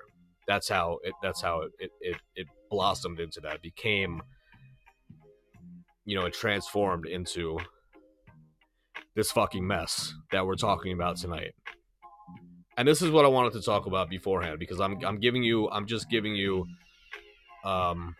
[0.47, 3.63] That's how it that's how it, it, it, it blossomed into that.
[3.63, 4.21] Became
[6.05, 7.59] you know, it transformed into
[9.15, 11.55] this fucking mess that we're talking about tonight.
[12.77, 15.71] And this is what I wanted to talk about beforehand because I'm I'm giving you
[15.71, 16.67] I'm just giving you
[17.65, 18.17] um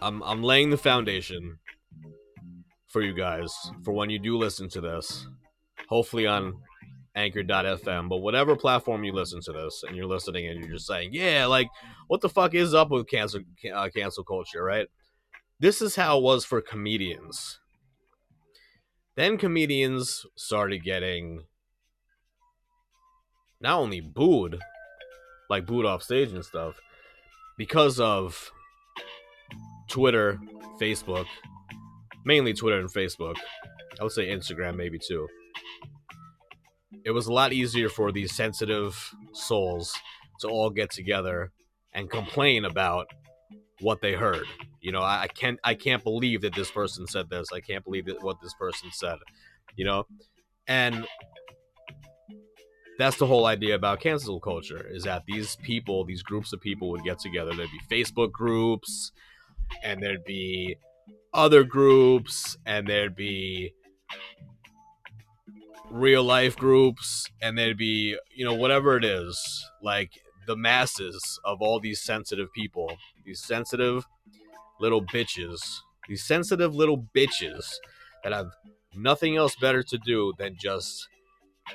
[0.00, 1.58] I'm I'm laying the foundation
[2.86, 3.52] for you guys
[3.84, 5.26] for when you do listen to this.
[5.88, 6.54] Hopefully on
[7.14, 11.10] anchor.fm, but whatever platform you listen to this and you're listening and you're just saying,
[11.12, 11.68] "Yeah, like
[12.06, 13.40] what the fuck is up with cancel
[13.74, 14.86] uh, cancel culture, right?"
[15.58, 17.58] This is how it was for comedians.
[19.18, 21.42] Then comedians started getting
[23.60, 24.60] not only booed,
[25.50, 26.76] like booed off stage and stuff,
[27.56, 28.52] because of
[29.88, 30.38] Twitter,
[30.80, 31.26] Facebook,
[32.24, 33.34] mainly Twitter and Facebook.
[33.98, 35.26] I would say Instagram maybe too.
[37.04, 38.96] It was a lot easier for these sensitive
[39.32, 39.92] souls
[40.42, 41.50] to all get together
[41.92, 43.08] and complain about
[43.80, 44.46] what they heard.
[44.88, 47.48] You know, I, I can't I can't believe that this person said this.
[47.52, 49.18] I can't believe that what this person said.
[49.76, 50.06] You know?
[50.66, 51.06] And
[52.96, 56.88] that's the whole idea about cancel culture is that these people, these groups of people
[56.88, 57.52] would get together.
[57.54, 59.12] There'd be Facebook groups,
[59.82, 60.76] and there'd be
[61.34, 63.74] other groups, and there'd be
[65.90, 69.38] real life groups, and there'd be, you know, whatever it is,
[69.82, 70.12] like
[70.46, 72.90] the masses of all these sensitive people,
[73.26, 74.06] these sensitive
[74.80, 75.58] little bitches,
[76.08, 77.66] these sensitive little bitches
[78.24, 78.48] that have
[78.94, 81.06] nothing else better to do than just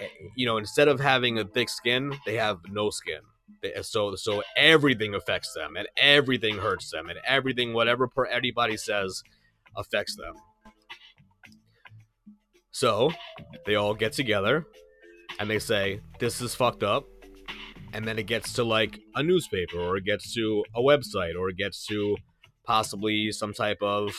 [0.02, 3.22] eh, you know instead of having a thick skin they have no skin.
[3.62, 8.78] They- so so everything affects them and everything hurts them and everything whatever per anybody
[8.78, 9.22] says
[9.76, 10.34] affects them.
[12.72, 13.12] So
[13.66, 14.66] they all get together
[15.39, 17.06] and they say this is fucked up
[17.94, 21.50] and then it gets to like a newspaper or it gets to a website or
[21.50, 22.18] it gets to
[22.65, 24.13] possibly some type of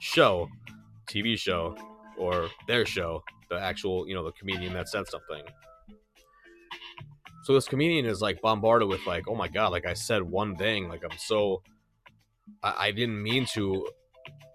[0.00, 0.48] show
[1.08, 1.76] tv show
[2.16, 5.42] or their show the actual you know the comedian that said something.
[7.44, 10.56] So this comedian is like bombarded with like oh my god like i said one
[10.56, 11.62] thing like i'm so
[12.62, 13.88] i, I didn't mean to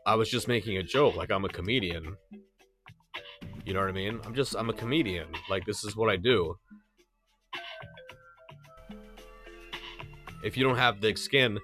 [0.06, 2.15] i was just making a joke like i'm a comedian.
[3.65, 4.19] You know what i mean?
[4.25, 6.56] I'm just i'm a comedian like this is what i do.
[10.43, 11.58] If you don't have thick skin,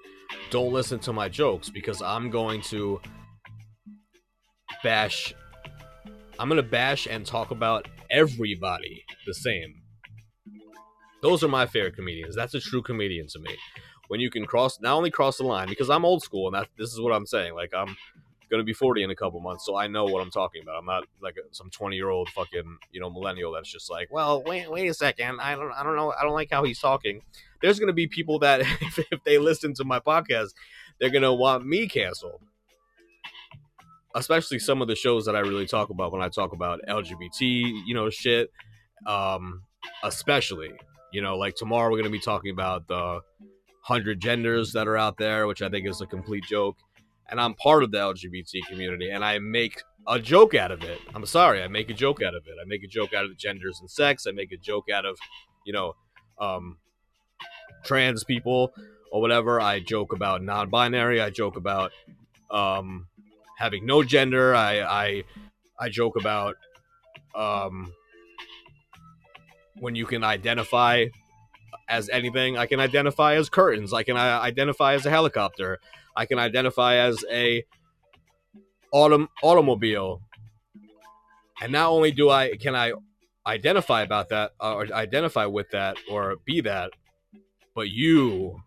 [0.50, 3.00] don't listen to my jokes because I'm going to
[4.82, 5.34] bash.
[6.38, 9.74] I'm going to bash and talk about everybody the same.
[11.22, 12.34] Those are my favorite comedians.
[12.34, 13.56] That's a true comedian to me.
[14.08, 16.68] When you can cross, not only cross the line, because I'm old school and that
[16.76, 17.54] this is what I'm saying.
[17.54, 17.96] Like, I'm
[18.50, 20.76] going to be 40 in a couple months, so I know what I'm talking about.
[20.76, 24.42] I'm not like some 20 year old fucking, you know, millennial that's just like, well,
[24.44, 25.40] wait, wait a second.
[25.40, 26.12] I don't, I don't know.
[26.12, 27.22] I don't like how he's talking
[27.60, 30.50] there's going to be people that if, if they listen to my podcast
[30.98, 32.40] they're going to want me canceled
[34.14, 37.40] especially some of the shows that i really talk about when i talk about lgbt
[37.40, 38.50] you know shit
[39.06, 39.62] um
[40.02, 40.70] especially
[41.12, 43.20] you know like tomorrow we're going to be talking about the
[43.86, 46.76] 100 genders that are out there which i think is a complete joke
[47.30, 50.98] and i'm part of the lgbt community and i make a joke out of it
[51.14, 53.30] i'm sorry i make a joke out of it i make a joke out of
[53.30, 55.18] the genders and sex i make a joke out of
[55.64, 55.94] you know
[56.40, 56.76] um
[57.84, 58.72] trans people
[59.10, 59.60] or whatever.
[59.60, 61.20] I joke about non-binary.
[61.20, 61.92] I joke about
[62.50, 63.06] um,
[63.58, 64.54] having no gender.
[64.54, 65.24] I I
[65.78, 66.56] I joke about
[67.34, 67.92] um,
[69.76, 71.06] when you can identify
[71.88, 72.56] as anything.
[72.56, 73.92] I can identify as curtains.
[73.92, 75.78] I can uh, identify as a helicopter.
[76.16, 77.64] I can identify as a
[78.92, 80.22] autom- automobile.
[81.62, 82.92] And not only do I can I
[83.46, 86.92] identify about that uh, or identify with that or be that,
[87.74, 88.62] but you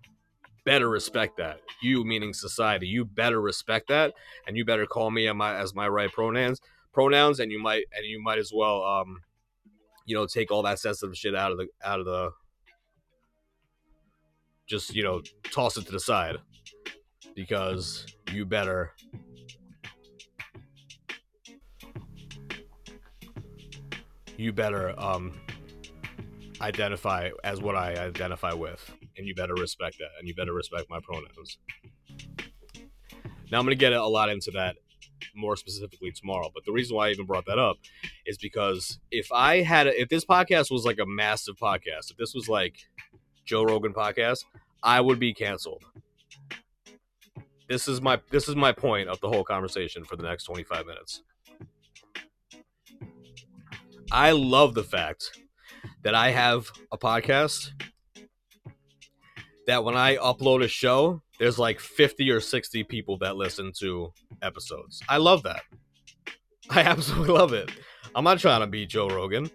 [0.65, 1.59] better respect that.
[1.81, 2.87] You meaning society.
[2.87, 4.13] You better respect that,
[4.47, 6.61] and you better call me as my as my right pronouns
[6.93, 9.21] pronouns, and you might and you might as well um,
[10.05, 12.31] you know, take all that sensitive shit out of the out of the
[14.67, 15.21] just you know
[15.51, 16.37] toss it to the side
[17.35, 18.91] because you better
[24.37, 25.33] you better um
[26.61, 30.89] identify as what I identify with, and you better respect that, and you better respect
[30.89, 31.57] my pronouns.
[33.51, 34.75] Now I'm gonna get a lot into that
[35.35, 37.77] more specifically tomorrow, but the reason why I even brought that up
[38.25, 42.17] is because if I had, a, if this podcast was like a massive podcast, if
[42.17, 42.75] this was like
[43.45, 44.45] Joe Rogan podcast,
[44.81, 45.83] I would be canceled.
[47.67, 50.85] This is my this is my point of the whole conversation for the next 25
[50.85, 51.23] minutes.
[54.11, 55.39] I love the fact
[56.03, 57.71] that I have a podcast
[59.65, 64.11] that when I upload a show, there's like 50 or 60 people that listen to
[64.41, 65.01] episodes.
[65.07, 65.63] I love that.
[66.69, 67.71] I absolutely love it.
[68.13, 69.49] I'm not trying to be Joe Rogan.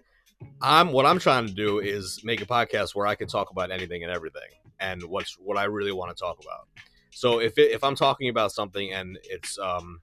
[0.61, 3.71] I'm what I'm trying to do is make a podcast where I can talk about
[3.71, 6.67] anything and everything and what's what I really want to talk about.
[7.11, 10.01] So if it, if I'm talking about something and it's um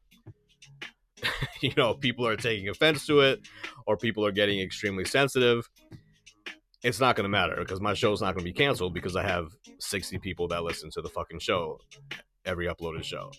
[1.61, 3.41] you know people are taking offense to it
[3.87, 5.69] or people are getting extremely sensitive
[6.83, 9.23] it's not going to matter because my show's not going to be canceled because i
[9.23, 11.81] have 60 people that listen to the fucking show
[12.45, 13.31] every uploaded show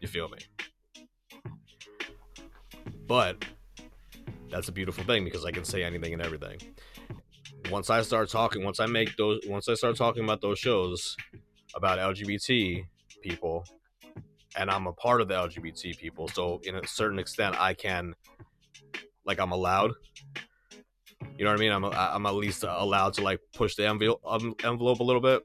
[0.00, 0.38] you feel me
[3.06, 3.44] but
[4.52, 6.58] that's a beautiful thing because i can say anything and everything
[7.70, 11.16] once i start talking once i make those once i start talking about those shows
[11.74, 12.84] about lgbt
[13.22, 13.64] people
[14.56, 16.28] and I'm a part of the LGBT people.
[16.28, 18.14] So in a certain extent, I can,
[19.24, 19.92] like, I'm allowed.
[21.38, 21.72] You know what I mean?
[21.72, 25.42] I'm I'm at least allowed to like push the envelope um, envelope a little bit,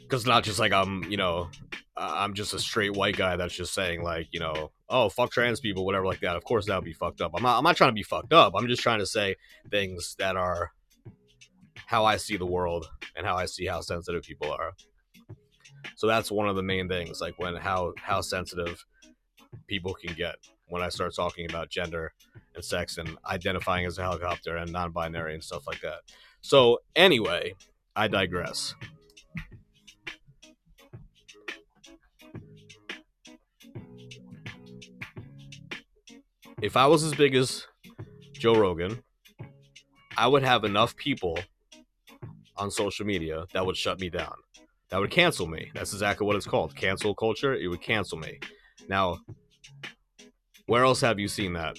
[0.00, 1.48] because not just like I'm you know
[1.96, 5.58] I'm just a straight white guy that's just saying like you know oh fuck trans
[5.58, 6.36] people whatever like that.
[6.36, 7.32] Of course that would be fucked up.
[7.34, 8.54] I'm not I'm not trying to be fucked up.
[8.56, 9.36] I'm just trying to say
[9.70, 10.70] things that are
[11.86, 12.86] how I see the world
[13.16, 14.72] and how I see how sensitive people are.
[15.96, 18.84] So that's one of the main things, like when how how sensitive
[19.66, 20.36] people can get
[20.68, 22.12] when I start talking about gender
[22.54, 26.00] and sex and identifying as a helicopter and non-binary and stuff like that.
[26.40, 27.54] So anyway,
[27.94, 28.74] I digress.
[36.62, 37.66] If I was as big as
[38.32, 39.02] Joe Rogan,
[40.16, 41.38] I would have enough people
[42.56, 44.34] on social media that would shut me down
[44.92, 45.70] that would cancel me.
[45.72, 46.76] That's exactly what it's called.
[46.76, 47.54] Cancel culture.
[47.54, 48.38] It would cancel me.
[48.90, 49.20] Now,
[50.66, 51.78] where else have you seen that?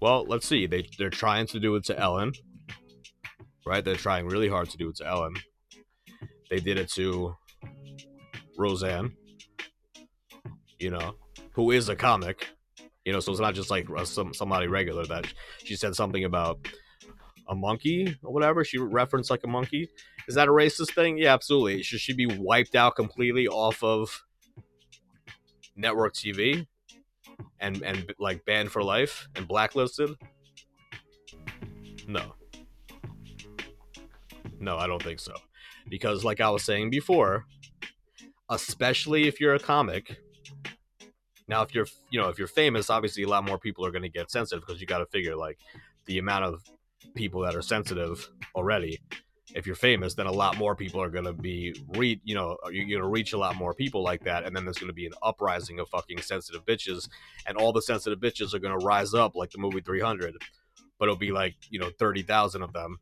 [0.00, 0.66] Well, let's see.
[0.66, 2.32] They they're trying to do it to Ellen.
[3.66, 3.84] Right?
[3.84, 5.34] They're trying really hard to do it to Ellen.
[6.48, 7.36] They did it to
[8.56, 9.14] Roseanne.
[10.78, 11.16] You know,
[11.56, 12.48] who is a comic.
[13.04, 15.26] You know, so it's not just like some somebody regular that
[15.64, 16.58] she said something about
[17.48, 18.62] a monkey or whatever.
[18.62, 19.88] She referenced like a monkey.
[20.28, 21.16] Is that a racist thing?
[21.16, 21.82] Yeah, absolutely.
[21.82, 24.24] Should she be wiped out completely off of
[25.76, 26.66] network TV
[27.58, 30.10] and and like banned for life and blacklisted?
[32.06, 32.34] No.
[34.60, 35.34] No, I don't think so.
[35.88, 37.46] Because like I was saying before,
[38.50, 40.18] especially if you're a comic,
[41.48, 44.02] now if you're you know, if you're famous, obviously a lot more people are going
[44.02, 45.58] to get sensitive because you got to figure like
[46.06, 46.62] the amount of
[47.14, 49.00] people that are sensitive already
[49.54, 52.20] if you're famous, then a lot more people are gonna be read.
[52.24, 54.92] You know, you're gonna reach a lot more people like that, and then there's gonna
[54.92, 57.08] be an uprising of fucking sensitive bitches,
[57.46, 60.36] and all the sensitive bitches are gonna rise up like the movie 300,
[60.98, 62.98] but it'll be like you know 30,000 of them,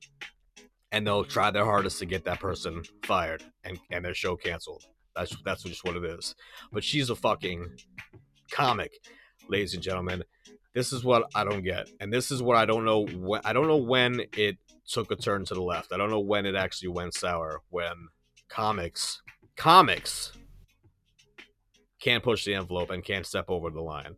[0.92, 4.84] and they'll try their hardest to get that person fired and and their show canceled.
[5.16, 6.34] That's that's just what it is.
[6.72, 7.78] But she's a fucking
[8.54, 8.92] comic,
[9.48, 10.22] ladies and gentlemen.
[10.74, 13.06] This is what I don't get, and this is what I don't know.
[13.06, 14.56] When, I don't know when it
[14.88, 15.92] took a turn to the left.
[15.92, 17.62] I don't know when it actually went sour.
[17.70, 18.08] When
[18.48, 19.22] comics,
[19.56, 20.32] comics,
[22.00, 24.16] can't push the envelope and can't step over the line.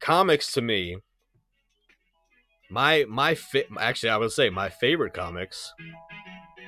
[0.00, 0.98] Comics to me,
[2.70, 3.68] my my fit.
[3.78, 5.72] Actually, I would say my favorite comics,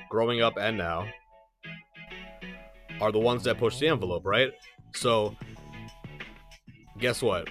[0.09, 1.07] growing up and now,
[3.01, 4.25] are the ones that push the envelope.
[4.25, 4.51] Right.
[4.95, 5.35] So,
[7.03, 7.49] guess what?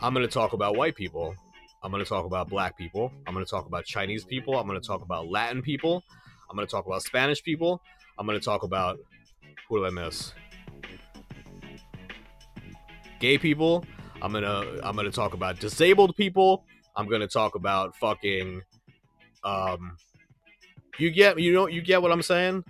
[0.00, 1.36] I'm going to talk about white people.
[1.84, 3.12] I'm going to talk about black people.
[3.24, 4.58] I'm going to talk about Chinese people.
[4.58, 6.02] I'm going to talk about Latin people.
[6.50, 7.80] I'm going to talk about Spanish people.
[8.18, 8.98] I'm going to talk about
[9.68, 10.32] who did I miss?
[13.20, 13.84] Gay people.
[14.22, 16.64] I'm going to I'm going to talk about disabled people.
[16.96, 18.60] I'm going to talk about fucking
[19.44, 19.96] um
[20.98, 22.64] you get you know you get what I'm saying?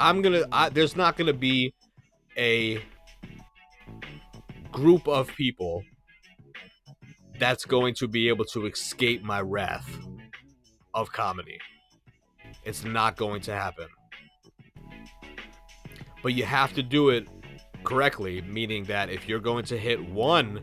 [0.00, 1.72] I'm going to there's not going to be
[2.36, 2.82] a
[4.72, 5.82] group of people
[7.38, 9.98] that's going to be able to escape my wrath
[10.94, 11.58] of comedy.
[12.64, 13.86] It's not going to happen.
[16.22, 17.26] But you have to do it
[17.82, 20.62] correctly, meaning that if you're going to hit one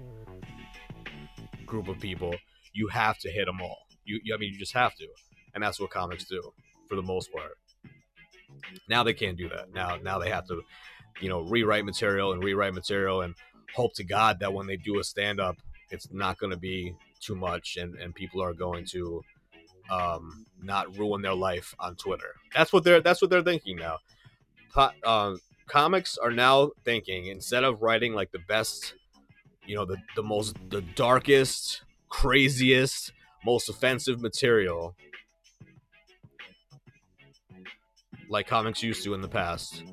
[1.66, 2.36] group of people,
[2.74, 3.80] you have to hit them all.
[4.06, 5.08] You, you I mean, you just have to,
[5.56, 6.42] and that's what comics do
[6.88, 7.54] for the most part.
[8.88, 9.74] Now they can't do that.
[9.74, 10.62] Now, now they have to,
[11.22, 13.34] you know, rewrite material and rewrite material and
[13.76, 15.58] hope to God that when they do a stand up,
[15.92, 19.22] it's not going to be too much and, and people are going to
[19.90, 22.36] um, not ruin their life on Twitter.
[22.54, 24.00] That's what they're that's what they're thinking now.
[25.04, 25.36] uh,
[25.68, 28.96] comics are now thinking instead of writing like the best,
[29.66, 33.12] you know, the the most the darkest, craziest,
[33.46, 34.96] most offensive material
[38.30, 39.84] like comics used to in the past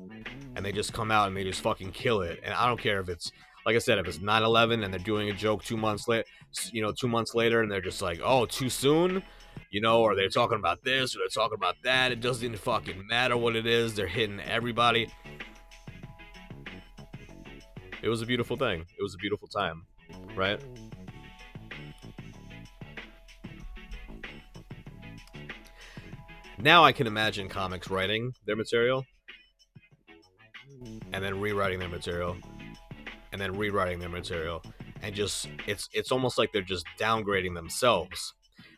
[0.55, 2.99] and they just come out and they just fucking kill it and i don't care
[2.99, 3.31] if it's
[3.65, 6.25] like I said, if it's 9/11 and they're doing a joke two months later,
[6.71, 9.23] you know, two months later, and they're just like, "Oh, too soon,"
[9.71, 12.11] you know, or they're talking about this or they're talking about that.
[12.11, 13.95] It doesn't even fucking matter what it is.
[13.95, 15.11] They're hitting everybody.
[18.03, 18.81] It was a beautiful thing.
[18.81, 19.87] It was a beautiful time,
[20.35, 20.61] right?
[26.59, 29.05] Now I can imagine comics writing their material
[31.11, 32.37] and then rewriting their material
[33.35, 34.63] and then rewriting their material
[35.01, 38.33] and just it's it's almost like they're just downgrading themselves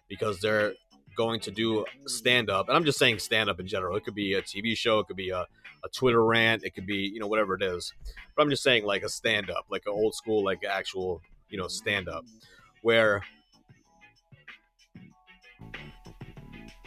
[0.10, 0.74] because they're
[1.16, 3.96] going to do stand up and I'm just saying stand up in general.
[3.98, 5.42] It could be a TV show, it could be a,
[5.84, 7.94] a Twitter rant, it could be, you know, whatever it is.
[8.36, 11.60] But I'm just saying like a stand up, like an old school like actual, you
[11.60, 12.26] know, stand up
[12.82, 13.22] where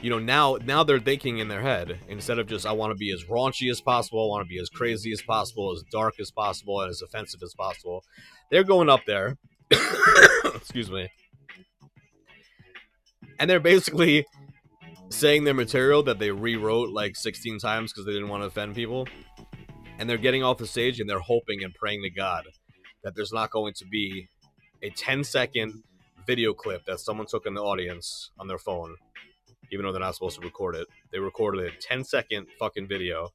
[0.02, 2.96] you know now now they're thinking in their head instead of just i want to
[2.96, 6.14] be as raunchy as possible i want to be as crazy as possible as dark
[6.20, 8.02] as possible and as offensive as possible
[8.50, 9.36] they're going up there
[10.54, 11.08] excuse me
[13.38, 14.24] and they're basically
[15.10, 18.74] saying their material that they rewrote like 16 times because they didn't want to offend
[18.74, 19.06] people
[19.98, 22.44] and they're getting off the stage and they're hoping and praying to god
[23.02, 24.28] that there's not going to be
[24.82, 25.82] a 10 second
[26.26, 28.94] video clip that someone took in the audience on their phone
[29.72, 30.86] even though they're not supposed to record it.
[31.12, 33.30] They recorded a 10 second fucking video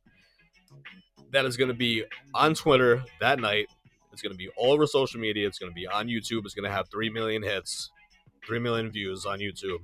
[1.32, 3.68] that is going to be on Twitter that night.
[4.12, 5.48] It's going to be all over social media.
[5.48, 6.46] It's going to be on YouTube.
[6.46, 7.92] It's going to have 3 million hits,
[8.48, 9.80] 3 million views on YouTube.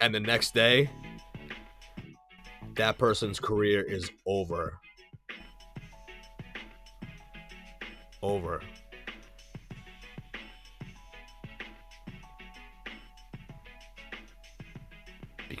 [0.00, 0.90] And the next day,
[2.74, 4.78] that person's career is over.
[8.22, 8.60] Over.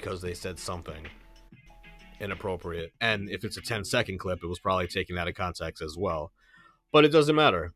[0.02, 1.06] Because they said something
[2.20, 2.92] inappropriate.
[3.00, 5.96] And if it's a 10 second clip, it was probably taken out of context as
[5.96, 6.32] well.
[6.92, 7.72] But it doesn't matter.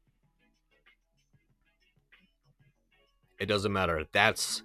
[3.39, 4.05] It doesn't matter.
[4.13, 4.63] That's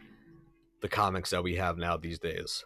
[0.81, 2.65] the comics that we have now these days.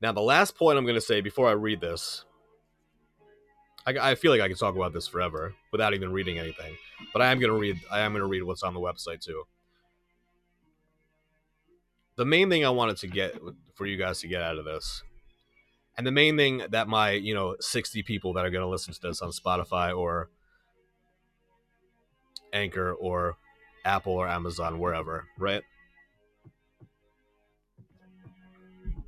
[0.00, 2.24] Now, the last point I'm going to say before I read this,
[3.86, 6.76] I, I feel like I could talk about this forever without even reading anything.
[7.12, 7.80] But I am going to read.
[7.90, 9.44] I am going to read what's on the website too
[12.16, 13.38] the main thing I wanted to get
[13.74, 15.02] for you guys to get out of this,
[15.96, 18.94] and the main thing that my you know sixty people that are going to listen
[18.94, 20.30] to this on Spotify or
[22.52, 23.36] Anchor or
[23.84, 25.62] Apple or Amazon wherever, right?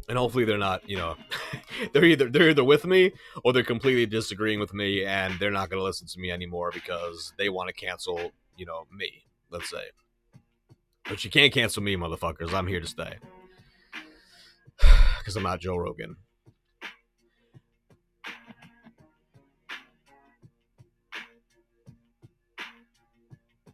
[0.09, 1.17] And hopefully they're not, you know,
[1.93, 3.13] they're either they're either with me
[3.45, 6.71] or they're completely disagreeing with me and they're not going to listen to me anymore
[6.73, 9.85] because they want to cancel, you know, me, let's say.
[11.09, 12.53] But you can't cancel me, motherfuckers.
[12.53, 13.17] I'm here to stay.
[15.19, 16.17] Because I'm not Joe Rogan.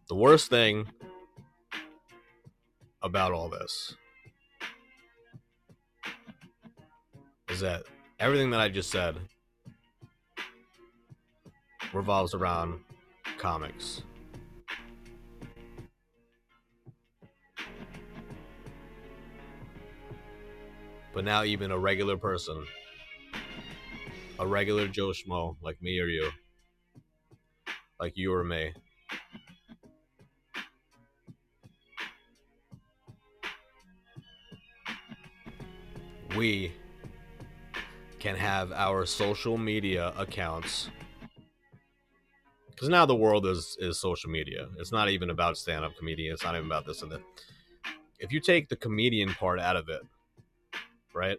[0.08, 0.88] The worst thing
[3.02, 3.94] about all this
[7.48, 7.84] is that
[8.18, 9.16] everything that I just said
[11.92, 12.80] revolves around
[13.38, 14.02] comics.
[21.14, 22.66] But now even a regular person,
[24.40, 26.28] a regular Joe Schmo like me or you,
[28.00, 28.72] like you or me,
[36.36, 36.72] we
[38.18, 40.90] can have our social media accounts.
[42.70, 44.66] Because now the world is is social media.
[44.78, 47.20] It's not even about stand-up comedian it's not even about this and that.
[48.18, 50.02] If you take the comedian part out of it
[51.14, 51.38] right?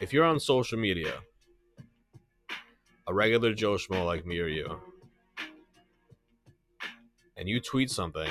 [0.00, 1.14] If you're on social media,
[3.06, 4.80] a regular Joe Schmo like me or you,
[7.36, 8.30] and you tweet something,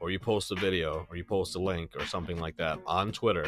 [0.00, 3.12] or you post a video, or you post a link, or something like that on
[3.12, 3.46] Twitter,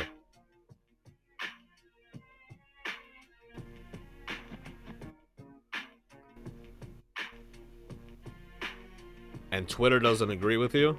[9.53, 10.99] and Twitter doesn't agree with you,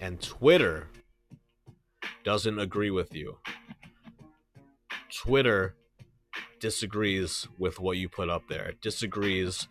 [0.00, 0.88] and Twitter
[2.24, 3.38] doesn't agree with you,
[5.14, 5.74] Twitter
[6.60, 9.68] disagrees with what you put up there, disagrees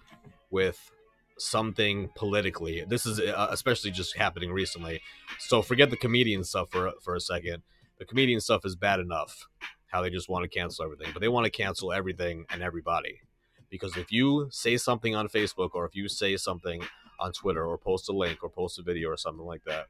[0.51, 0.91] with
[1.37, 2.85] something politically.
[2.87, 5.01] This is uh, especially just happening recently.
[5.39, 7.63] So forget the comedian stuff for for a second.
[7.99, 9.47] The comedian stuff is bad enough
[9.87, 13.21] how they just want to cancel everything, but they want to cancel everything and everybody.
[13.69, 16.81] Because if you say something on Facebook or if you say something
[17.19, 19.87] on Twitter or post a link or post a video or something like that.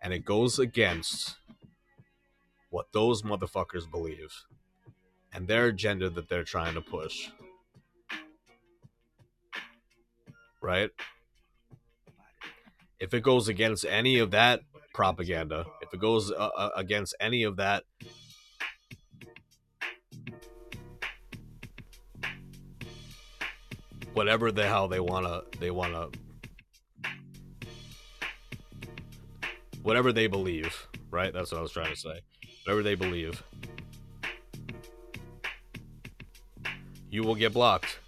[0.00, 1.36] And it goes against
[2.70, 4.44] what those motherfuckers believe
[5.32, 7.30] and their agenda that they're trying to push.
[10.60, 10.90] Right?
[12.98, 14.60] If it goes against any of that
[14.94, 17.84] propaganda, if it goes uh, uh, against any of that,
[24.14, 26.08] whatever the hell they wanna, they wanna,
[29.82, 31.32] whatever they believe, right?
[31.32, 32.20] That's what I was trying to say.
[32.64, 33.42] Whatever they believe,
[37.10, 37.98] you will get blocked.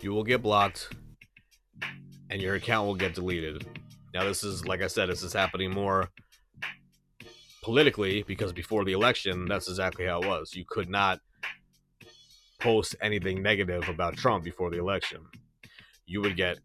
[0.00, 0.94] You will get blocked,
[2.30, 3.66] and your account will get deleted.
[4.12, 6.10] Now, this is, like I said, this is happening more
[7.62, 10.54] politically because before the election, that's exactly how it was.
[10.54, 11.20] You could not
[12.60, 15.20] post anything negative about Trump before the election.
[16.06, 16.58] You would get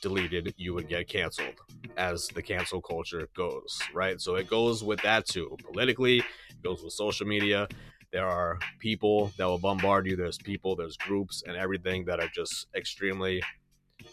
[0.00, 1.54] deleted, you would get canceled
[1.96, 4.20] as the cancel culture goes, right?
[4.20, 5.56] So it goes with that too.
[5.64, 7.68] Politically, it goes with social media.
[8.12, 12.28] There are people that will bombard you, there's people, there's groups, and everything that are
[12.28, 13.42] just extremely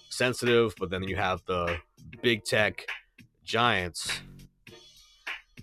[0.10, 0.74] sensitive.
[0.80, 1.78] But then you have the
[2.22, 2.86] big tech
[3.44, 4.20] giants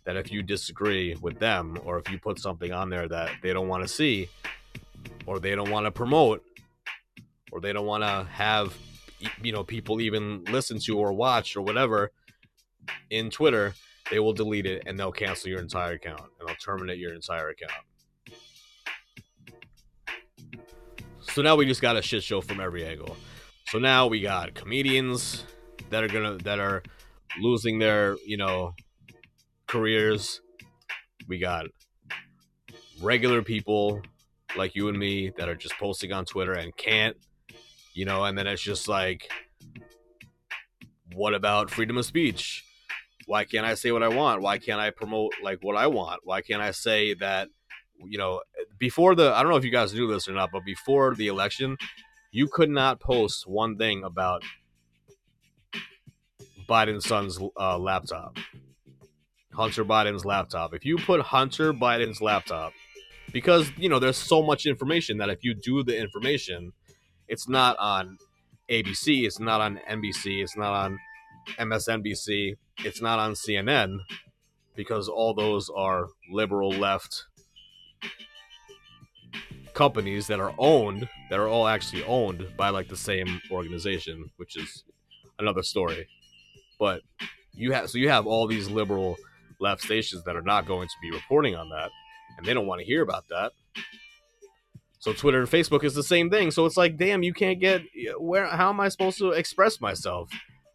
[0.04, 3.52] that if you disagree with them or if you put something on there that they
[3.52, 4.28] don't want to see
[5.26, 6.42] or they don't want to promote
[7.52, 8.76] or they don't want to have
[9.42, 12.10] you know people even listen to or watch or whatever
[13.10, 13.74] in Twitter,
[14.10, 17.50] they will delete it and they'll cancel your entire account and they'll terminate your entire
[17.50, 17.72] account.
[21.20, 23.16] So now we just got a shit show from every angle.
[23.68, 25.44] So now we got comedians
[25.90, 26.82] that are gonna that are
[27.40, 28.74] losing their you know
[29.66, 30.40] careers.
[31.28, 31.66] We got
[33.00, 34.02] regular people
[34.56, 37.16] like you and me that are just posting on Twitter and can't,
[37.94, 39.30] you know, and then it's just like,
[41.14, 42.64] what about freedom of speech?
[43.26, 44.42] Why can't I say what I want?
[44.42, 46.20] Why can't I promote like what I want?
[46.24, 47.48] Why can't I say that,
[48.04, 48.42] you know,
[48.78, 51.28] before the, I don't know if you guys knew this or not, but before the
[51.28, 51.76] election,
[52.32, 54.42] you could not post one thing about
[56.68, 58.36] Biden's son's uh, laptop,
[59.52, 60.72] Hunter Biden's laptop.
[60.72, 62.72] If you put Hunter Biden's laptop,
[63.32, 66.72] because you know there's so much information that if you do the information,
[67.28, 68.18] it's not on
[68.70, 70.98] ABC, it's not on NBC, it's not on
[71.58, 73.98] MSNBC, it's not on CNN,
[74.76, 77.24] because all those are liberal left
[79.74, 84.56] companies that are owned that are all actually owned by like the same organization, which
[84.56, 84.84] is
[85.38, 86.06] another story.
[86.78, 87.02] But
[87.54, 89.16] you have so you have all these liberal
[89.60, 91.90] left stations that are not going to be reporting on that,
[92.36, 93.52] and they don't want to hear about that.
[94.98, 96.50] So Twitter and Facebook is the same thing.
[96.50, 97.82] So it's like, damn, you can't get
[98.18, 98.46] where.
[98.46, 100.30] How am I supposed to express myself?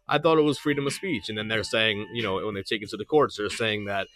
[0.08, 2.62] I thought it was freedom of speech, and then they're saying, you know, when they
[2.62, 4.06] take it to the courts, they're saying that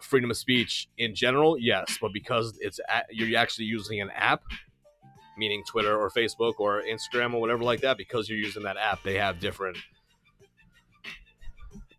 [0.00, 4.42] freedom of speech in general, yes, but because it's a, you're actually using an app,
[5.38, 9.02] meaning Twitter or Facebook or Instagram or whatever like that, because you're using that app,
[9.02, 9.76] they have different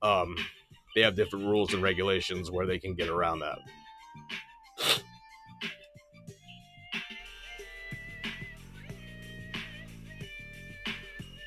[0.02, 0.36] um
[0.96, 3.60] they have different rules and regulations where they can get around that.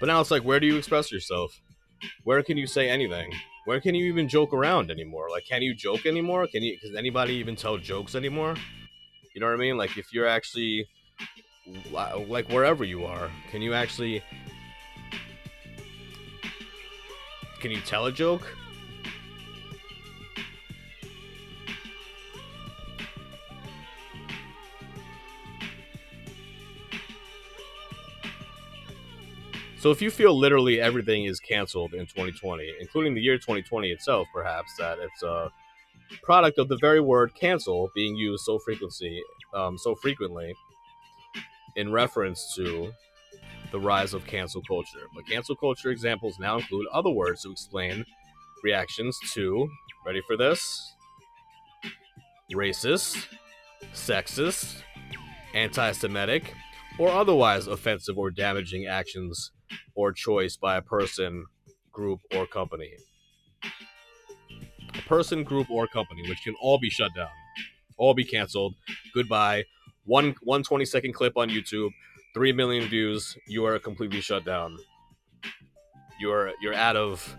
[0.01, 1.59] But now it's like, where do you express yourself?
[2.25, 3.33] Where can you say anything?
[3.65, 5.31] Where can you even joke around anymore?
[5.31, 6.47] Like, can you joke anymore?
[6.47, 6.79] Can you?
[6.79, 8.55] Can anybody even tell jokes anymore?
[9.35, 9.79] You know what I mean?
[9.79, 10.87] Like, if you're actually
[11.91, 14.23] like wherever you are, can you actually?
[17.61, 18.47] Can you tell a joke?
[29.85, 34.27] So if you feel literally everything is canceled in 2020, including the year 2020 itself,
[34.33, 35.51] perhaps that it's a
[36.23, 39.21] product of the very word "cancel" being used so frequency,
[39.53, 40.55] um, so frequently,
[41.77, 42.95] in reference to
[43.73, 45.07] the rise of cancel culture.
[45.15, 48.07] But cancel culture examples now include other words to explain
[48.63, 49.69] reactions to.
[50.07, 50.95] Ready for this?
[52.55, 53.27] Racist,
[53.93, 54.77] sexist,
[55.53, 56.55] anti-Semitic,
[56.99, 59.51] or otherwise offensive or damaging actions
[59.95, 61.47] or choice by a person,
[61.93, 62.93] group, or company.
[64.97, 67.29] A person, group, or company, which can all be shut down,
[67.97, 68.75] all be canceled.
[69.15, 69.65] Goodbye.
[70.05, 71.91] One one 20 second clip on YouTube,
[72.35, 73.37] three million views.
[73.47, 74.77] You are completely shut down.
[76.21, 77.37] You're you're out of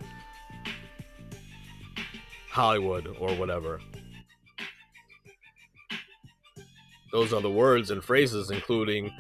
[2.50, 3.80] Hollywood or whatever.
[7.12, 9.12] Those are the words and phrases, including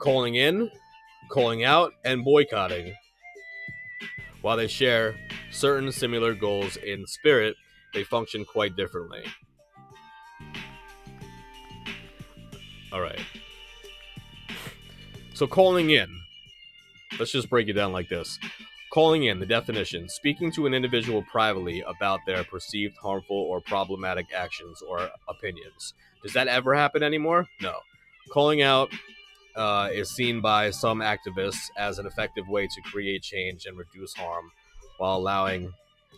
[0.00, 0.70] calling in,
[1.28, 2.94] calling out, and boycotting.
[4.42, 5.16] While they share
[5.50, 7.56] certain similar goals in spirit,
[7.92, 9.24] they function quite differently.
[12.92, 13.20] All right.
[15.34, 16.08] So, calling in,
[17.18, 18.38] let's just break it down like this
[18.90, 24.26] Calling in the definition speaking to an individual privately about their perceived harmful or problematic
[24.34, 25.92] actions or opinions.
[26.22, 27.46] Does that ever happen anymore?
[27.60, 27.76] No.
[28.30, 28.90] Calling out
[29.58, 34.14] uh, is seen by some activists as an effective way to create change and reduce
[34.14, 34.50] harm
[34.98, 35.72] while allowing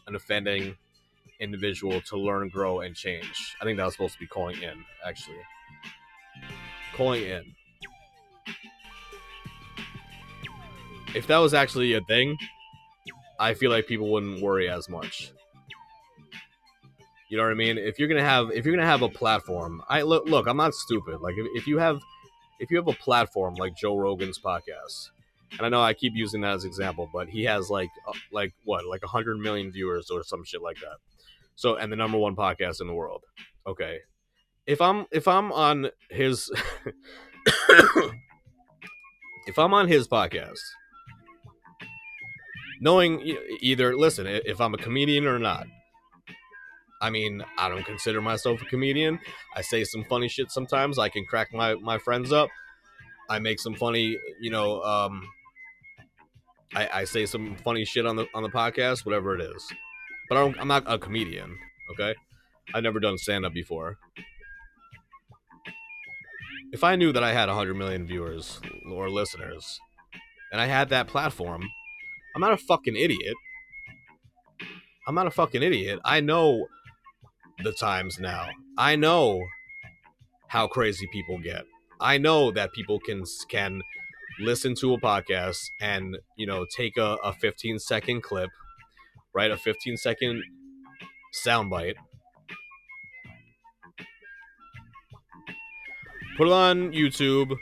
[0.06, 0.76] an offending
[1.40, 3.56] individual to learn, grow, and change.
[3.60, 5.40] I think that was supposed to be calling in, actually.
[6.94, 7.54] Calling in.
[11.14, 12.36] If that was actually a thing,
[13.40, 15.32] I feel like people wouldn't worry as much.
[17.30, 17.78] You know what I mean?
[17.78, 20.74] If you're gonna have if you're gonna have a platform, I look look, I'm not
[20.74, 21.20] stupid.
[21.20, 22.00] Like if, if you have
[22.60, 25.10] if you have a platform like Joe Rogan's podcast,
[25.52, 28.52] and I know I keep using that as example, but he has like uh, like
[28.64, 30.98] what like hundred million viewers or some shit like that.
[31.56, 33.24] So and the number one podcast in the world.
[33.66, 33.98] Okay,
[34.66, 36.50] if I'm if I'm on his
[39.46, 40.60] if I'm on his podcast,
[42.80, 45.66] knowing either listen if I'm a comedian or not.
[47.00, 49.18] I mean, I don't consider myself a comedian.
[49.56, 50.98] I say some funny shit sometimes.
[50.98, 52.48] I can crack my my friends up.
[53.28, 55.22] I make some funny, you know, um,
[56.74, 59.72] I, I say some funny shit on the on the podcast, whatever it is.
[60.28, 61.56] But I don't, I'm not a comedian.
[61.92, 62.14] Okay,
[62.74, 63.98] I've never done stand up before.
[66.72, 69.80] If I knew that I had 100 million viewers or listeners,
[70.52, 71.62] and I had that platform,
[72.34, 73.34] I'm not a fucking idiot.
[75.08, 75.98] I'm not a fucking idiot.
[76.04, 76.66] I know
[77.62, 78.48] the times now.
[78.78, 79.42] I know
[80.48, 81.64] how crazy people get.
[82.00, 83.82] I know that people can can
[84.40, 88.50] listen to a podcast and you know take a, a 15 second clip,
[89.34, 89.50] right?
[89.50, 90.42] A 15 second
[91.34, 91.94] soundbite.
[96.36, 97.54] Put it on YouTube,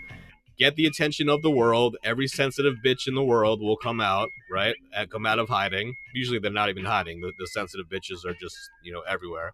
[0.59, 1.97] get the attention of the world.
[2.05, 4.77] Every sensitive bitch in the world will come out, right?
[4.95, 5.95] And come out of hiding.
[6.15, 7.21] Usually they're not even hiding.
[7.21, 9.53] The, the sensitive bitches are just, you know, everywhere.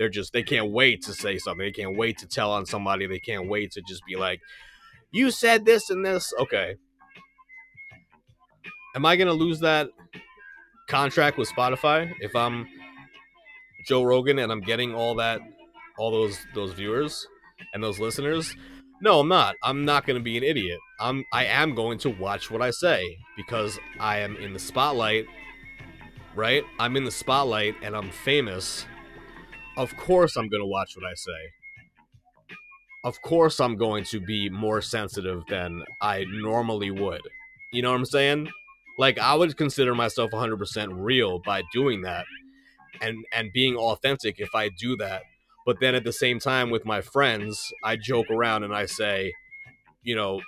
[0.00, 1.62] They're just, they can't wait to say something.
[1.62, 3.06] They can't wait to tell on somebody.
[3.06, 4.40] They can't wait to just be like,
[5.10, 6.32] you said this and this.
[6.38, 6.76] Okay.
[8.96, 9.90] Am I going to lose that
[10.88, 12.66] contract with Spotify if I'm
[13.86, 15.42] Joe Rogan and I'm getting all that,
[15.98, 17.26] all those, those viewers
[17.74, 18.56] and those listeners?
[19.02, 19.54] No, I'm not.
[19.62, 20.78] I'm not going to be an idiot.
[20.98, 25.26] I'm I am going to watch what I say because I am in the spotlight,
[26.34, 26.64] right?
[26.78, 28.86] I'm in the spotlight and I'm famous.
[29.80, 31.40] Of course I'm going to watch what I say.
[33.02, 37.22] Of course I'm going to be more sensitive than I normally would.
[37.72, 38.50] You know what I'm saying?
[38.98, 42.26] Like I would consider myself 100% real by doing that
[43.00, 45.22] and and being authentic if I do that
[45.66, 49.32] but then at the same time with my friends i joke around and i say
[50.02, 50.40] you know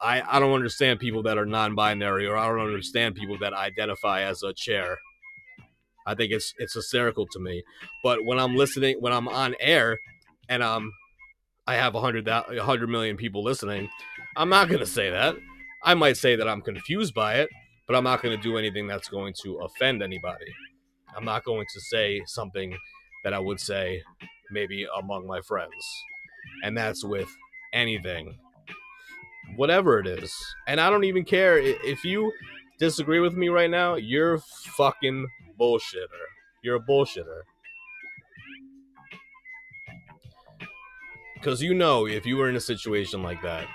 [0.00, 4.22] i i don't understand people that are non-binary or i don't understand people that identify
[4.22, 4.98] as a chair
[6.08, 7.62] i think it's it's hysterical to me
[8.02, 9.96] but when i'm listening when i'm on air
[10.48, 10.92] and um
[11.66, 13.88] i have 100 thou- 100 million people listening
[14.36, 15.36] i'm not going to say that
[15.84, 17.48] i might say that i'm confused by it
[17.86, 20.46] but i'm not going to do anything that's going to offend anybody
[21.16, 22.76] i'm not going to say something
[23.24, 24.02] that I would say
[24.50, 25.74] maybe among my friends.
[26.62, 27.28] And that's with
[27.72, 28.38] anything.
[29.56, 30.32] Whatever it is.
[30.66, 32.32] And I don't even care if you
[32.78, 34.38] disagree with me right now, you're
[34.76, 35.26] fucking
[35.60, 36.24] bullshitter.
[36.62, 37.42] You're a bullshitter.
[41.42, 43.68] Cuz you know if you were in a situation like that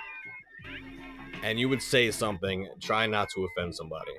[1.42, 4.12] and you would say something try not to offend somebody.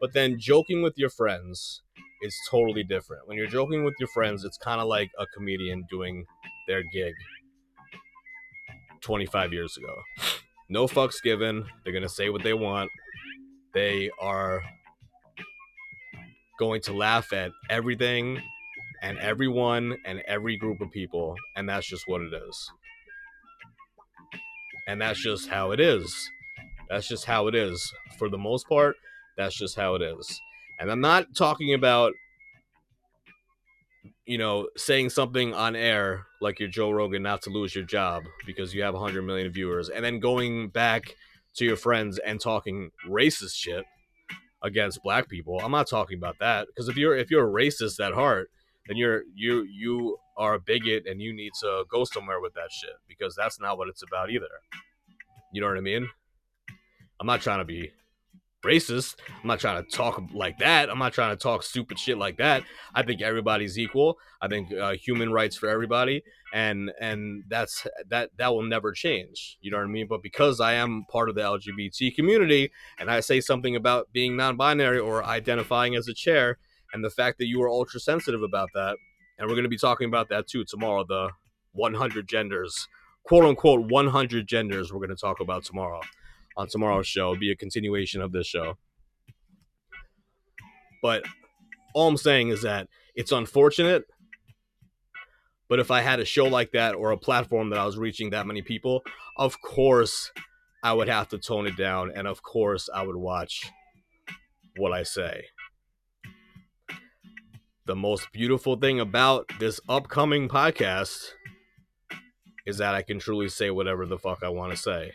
[0.00, 1.82] But then joking with your friends
[2.22, 3.26] is totally different.
[3.26, 6.24] When you're joking with your friends, it's kind of like a comedian doing
[6.66, 7.14] their gig
[9.02, 9.94] 25 years ago.
[10.68, 11.66] No fucks given.
[11.84, 12.90] They're going to say what they want.
[13.72, 14.62] They are
[16.58, 18.40] going to laugh at everything
[19.02, 21.34] and everyone and every group of people.
[21.56, 22.70] And that's just what it is.
[24.86, 26.30] And that's just how it is.
[26.88, 27.92] That's just how it is.
[28.18, 28.96] For the most part,
[29.36, 30.40] that's just how it is.
[30.78, 32.12] And I'm not talking about,
[34.26, 38.24] you know, saying something on air like you're Joe Rogan not to lose your job
[38.44, 41.14] because you have 100 million viewers and then going back
[41.56, 43.84] to your friends and talking racist shit
[44.62, 45.60] against black people.
[45.60, 48.50] I'm not talking about that because if you're if you're a racist at heart,
[48.86, 52.70] then you're you you are a bigot and you need to go somewhere with that
[52.70, 54.48] shit because that's not what it's about either.
[55.52, 56.08] You know what I mean?
[57.20, 57.92] I'm not trying to be
[58.64, 59.16] racist.
[59.28, 60.90] I'm not trying to talk like that.
[60.90, 62.62] I'm not trying to talk stupid shit like that.
[62.94, 64.18] I think everybody's equal.
[64.40, 69.58] I think uh, human rights for everybody, and and that's that that will never change.
[69.60, 70.06] You know what I mean?
[70.08, 74.36] But because I am part of the LGBT community, and I say something about being
[74.36, 76.58] non-binary or identifying as a chair,
[76.92, 78.96] and the fact that you are ultra sensitive about that,
[79.38, 81.04] and we're going to be talking about that too tomorrow.
[81.06, 81.30] The
[81.72, 82.88] 100 genders,
[83.24, 84.92] quote unquote, 100 genders.
[84.92, 86.00] We're going to talk about tomorrow
[86.60, 87.30] on tomorrow's show.
[87.30, 88.76] It'll be a continuation of this show.
[91.02, 91.24] But
[91.94, 94.04] all I'm saying is that it's unfortunate.
[95.68, 98.30] But if I had a show like that or a platform that I was reaching
[98.30, 99.02] that many people,
[99.36, 100.30] of course
[100.82, 102.12] I would have to tone it down.
[102.14, 103.70] And of course I would watch
[104.76, 105.44] what I say.
[107.86, 111.30] The most beautiful thing about this upcoming podcast
[112.66, 115.12] is that I can truly say whatever the fuck I want to say.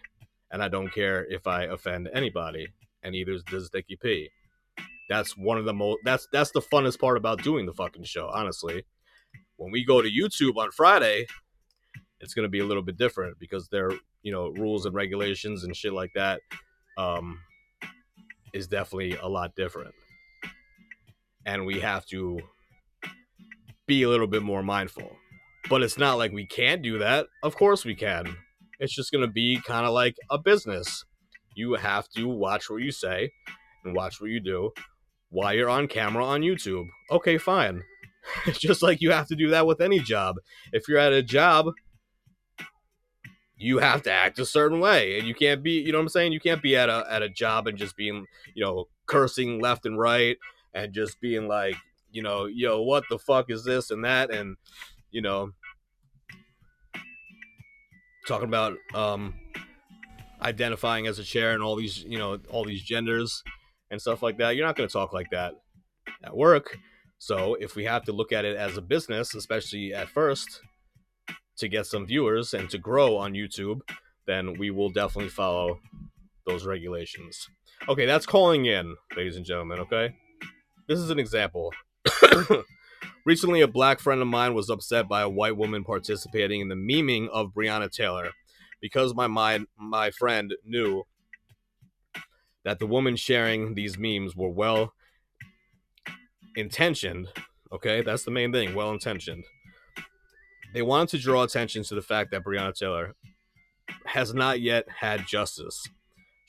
[0.51, 2.67] And I don't care if I offend anybody.
[3.03, 4.29] And neither does Nikki P.
[5.09, 8.29] That's one of the most that's that's the funnest part about doing the fucking show,
[8.33, 8.83] honestly.
[9.57, 11.27] When we go to YouTube on Friday,
[12.19, 13.91] it's gonna be a little bit different because there,
[14.23, 16.41] you know, rules and regulations and shit like that
[16.97, 17.39] um
[18.53, 19.93] is definitely a lot different.
[21.45, 22.39] And we have to
[23.85, 25.11] be a little bit more mindful.
[25.69, 27.27] But it's not like we can't do that.
[27.43, 28.35] Of course we can.
[28.79, 31.03] It's just going to be kind of like a business.
[31.55, 33.31] You have to watch what you say
[33.83, 34.71] and watch what you do
[35.29, 36.87] while you're on camera on YouTube.
[37.11, 37.83] Okay, fine.
[38.45, 40.37] It's just like you have to do that with any job.
[40.71, 41.67] If you're at a job,
[43.57, 46.09] you have to act a certain way and you can't be, you know what I'm
[46.09, 46.33] saying?
[46.33, 49.85] You can't be at a at a job and just being, you know, cursing left
[49.85, 50.37] and right
[50.73, 51.75] and just being like,
[52.11, 54.57] you know, yo, what the fuck is this and that and
[55.11, 55.51] you know,
[58.27, 59.33] talking about um,
[60.41, 63.43] identifying as a chair and all these, you know, all these genders
[63.91, 64.55] and stuff like that.
[64.55, 65.53] You're not going to talk like that
[66.23, 66.77] at work.
[67.17, 70.61] So if we have to look at it as a business, especially at first,
[71.57, 73.79] to get some viewers and to grow on YouTube,
[74.27, 75.79] then we will definitely follow
[76.45, 77.47] those regulations.
[77.87, 80.15] Okay, that's calling in, ladies and gentlemen, okay?
[80.87, 81.73] This is an example.
[83.25, 86.75] Recently, a black friend of mine was upset by a white woman participating in the
[86.75, 88.29] memeing of Breonna Taylor
[88.81, 89.27] because my
[89.77, 91.03] my friend knew
[92.63, 94.93] that the woman sharing these memes were well
[96.55, 97.27] intentioned.
[97.71, 99.43] Okay, that's the main thing, well intentioned.
[100.75, 103.15] They wanted to draw attention to the fact that Breonna Taylor
[104.05, 105.87] has not yet had justice.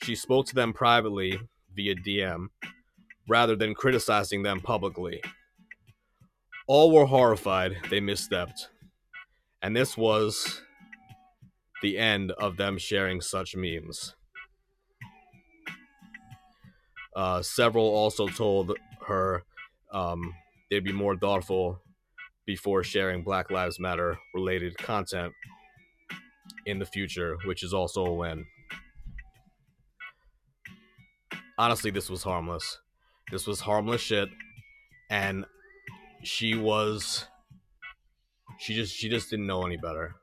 [0.03, 1.39] She spoke to them privately
[1.73, 2.47] via DM
[3.27, 5.21] rather than criticizing them publicly.
[6.67, 8.67] All were horrified they misstepped.
[9.61, 10.61] And this was
[11.81, 14.15] the end of them sharing such memes.
[17.15, 18.73] Uh, several also told
[19.07, 19.43] her
[19.91, 20.33] um,
[20.69, 21.81] they'd be more thoughtful
[22.45, 25.33] before sharing Black Lives Matter related content
[26.65, 28.45] in the future, which is also a win.
[31.57, 32.77] Honestly, this was harmless.
[33.31, 34.29] This was harmless shit.
[35.09, 35.45] And
[36.27, 37.25] she was
[38.59, 40.15] she just she just didn't know any better.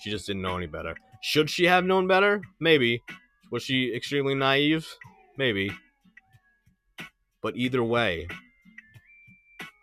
[0.00, 0.94] She just didn't know any better.
[1.22, 2.42] Should she have known better?
[2.60, 3.02] Maybe.
[3.50, 4.86] Was she extremely naive?
[5.36, 5.70] Maybe.
[7.42, 8.28] But either way,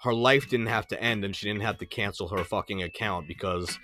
[0.03, 3.28] her life didn't have to end and she didn't have to cancel her fucking account
[3.28, 3.80] because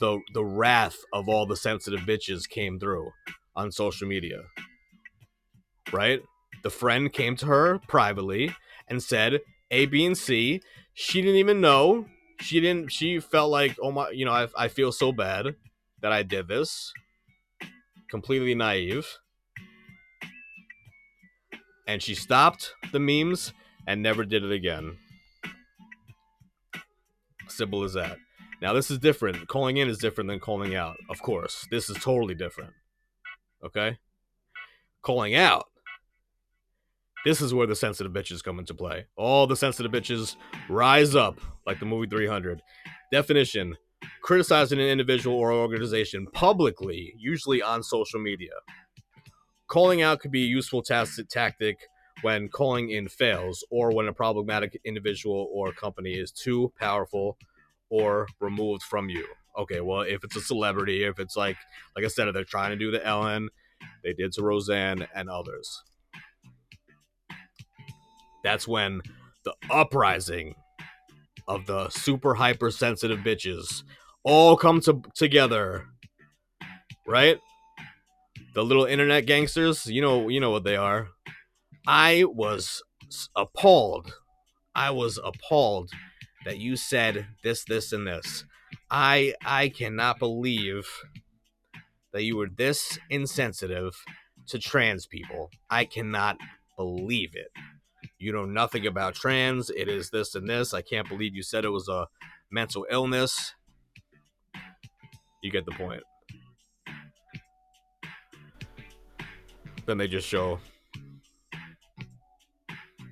[0.00, 3.10] the the wrath of all the sensitive bitches came through
[3.56, 4.42] on social media.
[5.92, 6.20] Right?
[6.62, 8.54] The friend came to her privately
[8.88, 9.40] and said,
[9.74, 10.62] A, B, and C.
[10.92, 12.06] She didn't even know.
[12.40, 15.56] She didn't she felt like, oh my you know, I, I feel so bad
[16.00, 16.92] that I did this.
[18.08, 19.18] Completely naive.
[21.88, 23.52] And she stopped the memes
[23.86, 24.96] and never did it again.
[27.48, 28.16] Simple as that.
[28.62, 29.48] Now, this is different.
[29.48, 31.66] Calling in is different than calling out, of course.
[31.70, 32.72] This is totally different.
[33.62, 33.98] Okay?
[35.02, 35.66] Calling out.
[37.24, 39.06] This is where the sensitive bitches come into play.
[39.16, 40.36] All the sensitive bitches
[40.68, 42.60] rise up like the movie 300.
[43.10, 43.76] Definition
[44.22, 48.52] criticizing an individual or organization publicly, usually on social media.
[49.66, 51.78] Calling out could be a useful tas- tactic
[52.22, 57.38] when calling in fails or when a problematic individual or company is too powerful
[57.88, 59.26] or removed from you.
[59.58, 61.56] Okay, well, if it's a celebrity, if it's like,
[61.96, 63.48] like I said, if they're trying to do the Ellen,
[64.02, 65.82] they did to Roseanne and others.
[68.44, 69.00] That's when
[69.44, 70.54] the uprising
[71.48, 73.82] of the super hypersensitive bitches
[74.22, 75.86] all come to, together,
[77.06, 77.38] right?
[78.54, 81.08] The little internet gangsters, you know, you know what they are.
[81.86, 82.82] I was
[83.34, 84.12] appalled.
[84.74, 85.90] I was appalled
[86.44, 88.44] that you said this, this, and this.
[88.90, 90.86] I I cannot believe
[92.12, 93.94] that you were this insensitive
[94.48, 95.50] to trans people.
[95.70, 96.38] I cannot
[96.76, 97.48] believe it.
[98.24, 99.68] You know nothing about trans.
[99.68, 100.72] It is this and this.
[100.72, 102.06] I can't believe you said it was a
[102.50, 103.52] mental illness.
[105.42, 106.02] You get the point.
[109.84, 110.58] Then they just show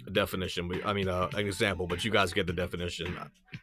[0.06, 0.72] a definition.
[0.82, 3.14] I mean, uh, an example, but you guys get the definition.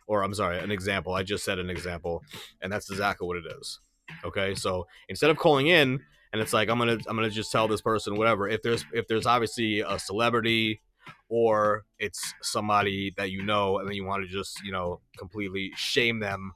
[0.05, 1.15] Or I'm sorry, an example.
[1.15, 2.21] I just said an example,
[2.61, 3.79] and that's exactly what it is.
[4.23, 5.99] Okay, so instead of calling in
[6.31, 8.47] and it's like I'm gonna I'm gonna just tell this person whatever.
[8.47, 10.81] If there's if there's obviously a celebrity
[11.29, 15.71] or it's somebody that you know and then you want to just you know completely
[15.75, 16.53] shame them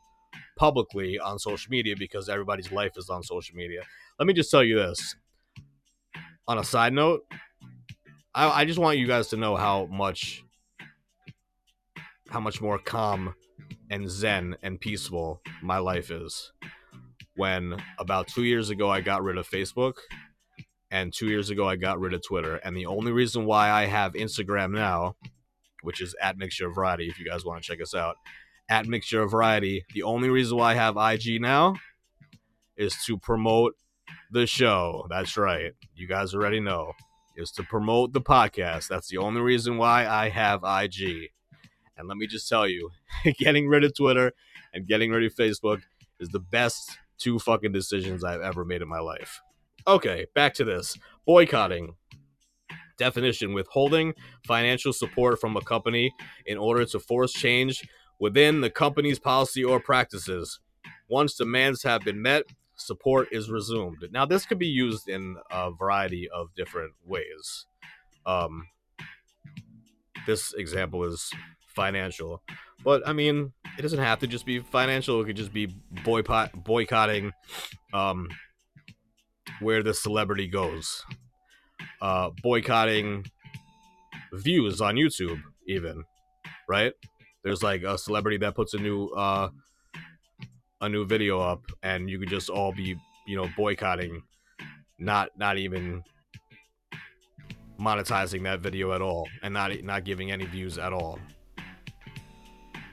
[0.57, 3.81] publicly on social media because everybody's life is on social media.
[4.19, 5.15] Let me just tell you this.
[6.47, 7.21] On a side note,
[8.35, 10.43] I, I just want you guys to know how much
[12.29, 13.35] how much more calm
[13.89, 16.51] and zen and peaceful my life is
[17.35, 19.93] when about two years ago I got rid of Facebook
[20.93, 22.57] and two years ago I got rid of Twitter.
[22.57, 25.15] And the only reason why I have Instagram now,
[25.81, 28.17] which is at Mixture of Variety, if you guys want to check us out,
[28.69, 31.73] at Mixture of Variety, the only reason why I have IG now
[32.77, 33.75] is to promote
[34.31, 35.07] the show.
[35.09, 35.73] That's right.
[35.95, 36.93] You guys already know.
[37.35, 38.87] Is to promote the podcast.
[38.87, 41.31] That's the only reason why I have IG.
[41.97, 42.91] And let me just tell you,
[43.39, 44.33] getting rid of Twitter
[44.71, 45.81] and getting rid of Facebook
[46.19, 49.41] is the best two fucking decisions I've ever made in my life.
[49.87, 50.97] Okay, back to this.
[51.25, 51.95] Boycotting.
[52.97, 54.13] Definition withholding
[54.45, 56.13] financial support from a company
[56.45, 57.87] in order to force change
[58.19, 60.59] within the company's policy or practices.
[61.09, 62.43] Once demands have been met,
[62.75, 63.97] support is resumed.
[64.11, 67.65] Now, this could be used in a variety of different ways.
[68.25, 68.67] Um,
[70.25, 71.31] this example is
[71.67, 72.41] financial,
[72.83, 75.21] but I mean, it doesn't have to just be financial.
[75.21, 77.31] It could just be boycott, boycotting
[77.93, 78.29] um,
[79.63, 81.03] where the celebrity goes,
[82.01, 83.25] uh, boycotting
[84.33, 86.03] views on YouTube, even
[86.67, 86.93] right?
[87.43, 89.49] There's like a celebrity that puts a new uh,
[90.81, 92.95] a new video up, and you could just all be
[93.27, 94.21] you know boycotting,
[94.99, 96.03] not not even
[97.79, 101.19] monetizing that video at all, and not not giving any views at all.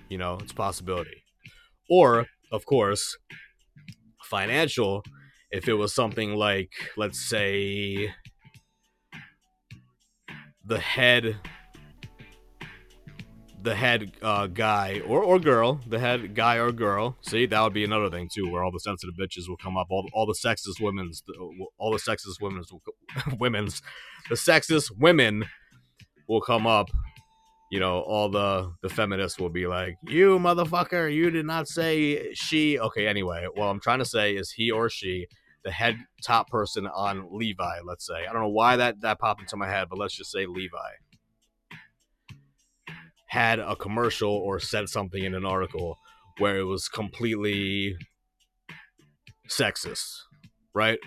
[0.09, 1.23] You know, it's possibility.
[1.89, 3.16] Or, of course,
[4.25, 5.05] financial,
[5.51, 8.12] if it was something like, let's say,
[10.64, 11.36] the head
[13.62, 17.16] the head uh, guy or, or girl, the head guy or girl.
[17.22, 19.88] See, that would be another thing too, where all the sensitive bitches will come up,
[19.90, 21.22] all, all the sexist women's,
[21.78, 22.72] all the sexist women's,
[23.38, 23.82] women's,
[24.28, 25.44] the sexist women
[26.28, 26.88] will come up.
[27.70, 32.34] You know, all the the feminists will be like, "You motherfucker, you did not say
[32.34, 35.28] she." Okay, anyway, what I'm trying to say is he or she,
[35.64, 37.80] the head top person on Levi.
[37.84, 40.32] Let's say I don't know why that that popped into my head, but let's just
[40.32, 40.78] say Levi
[43.30, 45.96] had a commercial or said something in an article
[46.38, 47.94] where it was completely
[49.48, 50.22] sexist,
[50.74, 50.98] right?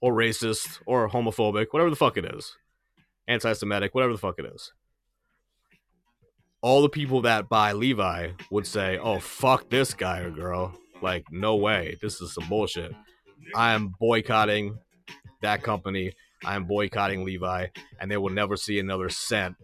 [0.00, 2.56] Or racist or homophobic, whatever the fuck it is.
[3.28, 4.72] Anti Semitic, whatever the fuck it is.
[6.62, 10.78] All the people that buy Levi would say, oh, fuck this guy or girl.
[11.02, 11.98] Like, no way.
[12.00, 12.92] This is some bullshit.
[13.54, 14.78] I am boycotting
[15.42, 16.12] that company.
[16.44, 17.66] I am boycotting Levi,
[18.00, 19.56] and they will never see another cent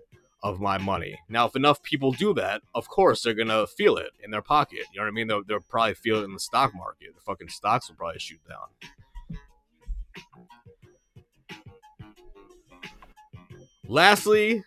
[0.43, 1.19] of my money.
[1.29, 4.81] Now, if enough people do that, of course they're gonna feel it in their pocket.
[4.93, 5.29] You know what I mean?
[5.29, 7.15] They'll, they'll probably feel it in the stock market.
[7.15, 8.69] The fucking stocks will probably shoot down.
[13.87, 14.65] Lastly,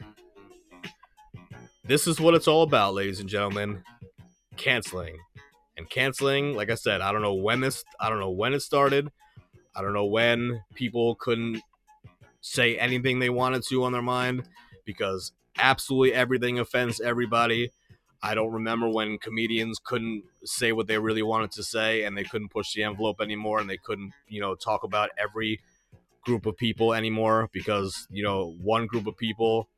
[1.83, 3.83] this is what it's all about, ladies and gentlemen.
[4.55, 5.17] Canceling.
[5.77, 8.61] And canceling, like I said, I don't know when this I don't know when it
[8.61, 9.11] started.
[9.75, 11.61] I don't know when people couldn't
[12.41, 14.43] say anything they wanted to on their mind
[14.85, 17.71] because absolutely everything offends everybody.
[18.21, 22.23] I don't remember when comedians couldn't say what they really wanted to say and they
[22.23, 25.59] couldn't push the envelope anymore and they couldn't, you know, talk about every
[26.23, 29.69] group of people anymore because, you know, one group of people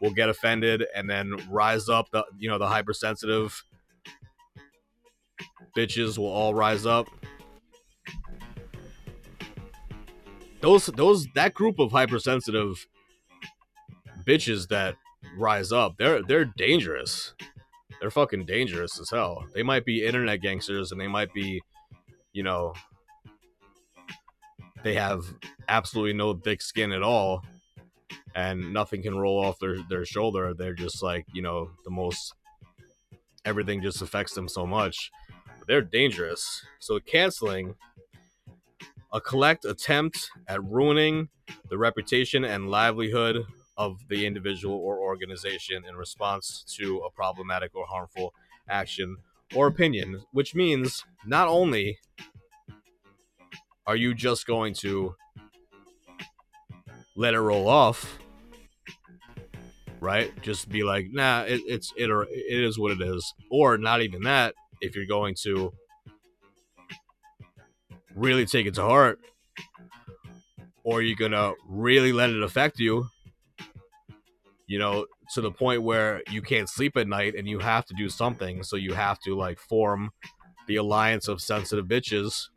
[0.00, 3.64] will get offended and then rise up the, you know, the hypersensitive
[5.76, 7.08] bitches will all rise up.
[10.60, 12.86] Those those that group of hypersensitive
[14.26, 14.96] bitches that
[15.36, 17.34] rise up, they're they're dangerous.
[18.00, 19.44] They're fucking dangerous as hell.
[19.54, 21.62] They might be internet gangsters and they might be,
[22.32, 22.74] you know,
[24.82, 25.24] they have
[25.68, 27.42] absolutely no thick skin at all.
[28.34, 30.54] and nothing can roll off their, their shoulder.
[30.54, 32.34] They're just like, you know, the most
[33.44, 35.10] everything just affects them so much.
[35.62, 36.64] But they're dangerous.
[36.80, 37.76] So canceling
[39.12, 41.28] a collect attempt at ruining
[41.70, 43.44] the reputation and livelihood
[43.76, 48.34] of the individual or organization in response to a problematic or harmful
[48.68, 49.18] action
[49.54, 51.96] or opinion, which means not only
[53.86, 55.14] are you just going to
[57.14, 58.18] let it roll off,
[60.00, 60.32] right?
[60.42, 64.02] Just be like, nah, it, it's it or it is what it is, or not
[64.02, 64.56] even that.
[64.82, 65.72] If you're going to
[68.14, 69.18] really take it to heart,
[70.84, 73.06] or you're gonna really let it affect you,
[74.66, 77.94] you know, to the point where you can't sleep at night and you have to
[77.94, 78.62] do something.
[78.62, 80.10] So you have to like form
[80.66, 82.48] the alliance of sensitive bitches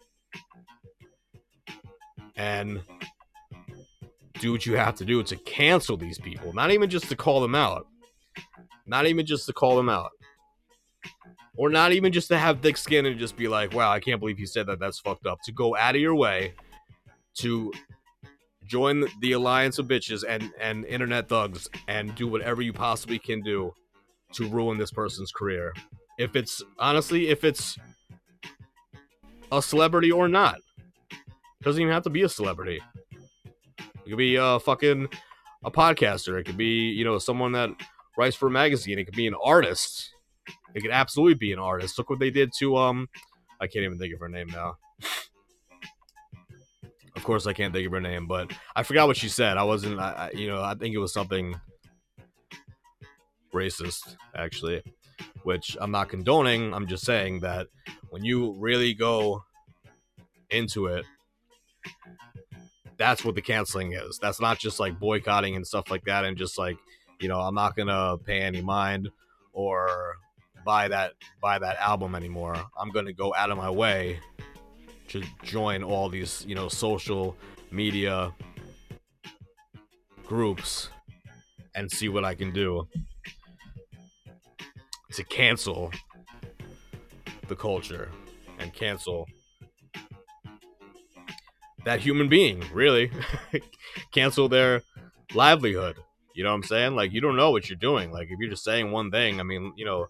[2.36, 2.82] and
[4.40, 6.54] do what you have to do to cancel these people.
[6.54, 7.88] Not even just to call them out.
[8.86, 10.12] Not even just to call them out.
[11.58, 14.20] Or not even just to have thick skin and just be like, wow, I can't
[14.20, 14.80] believe you said that.
[14.80, 15.42] That's fucked up.
[15.44, 16.54] To go out of your way
[17.36, 17.72] to
[18.66, 23.42] join the alliance of bitches and and internet thugs and do whatever you possibly can
[23.42, 23.74] do
[24.34, 25.74] to ruin this person's career.
[26.18, 27.78] If it's honestly if it's
[29.52, 30.58] a celebrity or not.
[31.62, 32.82] Doesn't even have to be a celebrity.
[34.06, 35.08] It could be a fucking
[35.64, 36.40] a podcaster.
[36.40, 37.70] It could be you know someone that
[38.18, 39.00] writes for a magazine.
[39.00, 40.12] It could be an artist
[40.76, 43.10] it could absolutely be an artist look what they did to um
[43.60, 44.78] i can't even think of her name now
[47.16, 49.58] of course, I can't think of her name, but I forgot what she said.
[49.58, 51.60] I wasn't, I, I, you know, I think it was something
[53.54, 54.84] racist, actually,
[55.44, 56.74] which I'm not condoning.
[56.74, 57.68] I'm just saying that
[58.10, 59.44] when you really go
[60.50, 61.06] into it,
[62.98, 64.20] that's what the canceling is.
[64.20, 66.78] That's not just like boycotting and stuff like that, and just like,
[67.20, 69.10] you know, I'm not gonna pay any mind
[69.54, 70.18] or
[70.66, 72.58] buy that buy that album anymore.
[72.78, 74.20] I'm gonna go out of my way
[75.10, 77.38] to join all these, you know, social
[77.72, 78.34] media
[80.26, 80.90] groups
[81.76, 82.88] and see what I can do
[85.14, 85.92] to cancel
[87.48, 88.10] the culture
[88.60, 89.28] and cancel
[91.86, 93.12] that human being, really.
[94.12, 94.82] cancel their
[95.36, 95.98] livelihood.
[96.34, 96.96] You know what I'm saying?
[96.96, 98.12] Like, you don't know what you're doing.
[98.12, 100.08] Like, if you're just saying one thing, I mean, you know,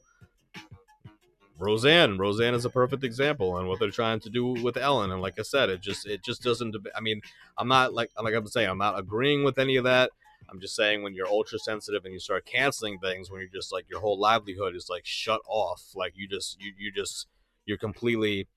[1.58, 2.18] Roseanne.
[2.18, 5.12] Roseanne is a perfect example and what they're trying to do with Ellen.
[5.12, 6.76] And like I said, it just it just doesn't.
[6.95, 7.22] I mean,
[7.58, 10.12] I'm not like like I'm saying, I'm not agreeing with any of that.
[10.49, 13.72] I'm just saying when you're ultra sensitive and you start canceling things, when you're just
[13.72, 17.28] like your whole livelihood is like shut off, like you just you you just
[17.66, 18.47] you're completely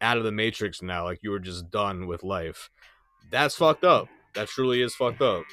[0.00, 2.70] out of the matrix now, like you were just done with life.
[3.30, 4.08] That's fucked up.
[4.34, 5.44] That truly is fucked up.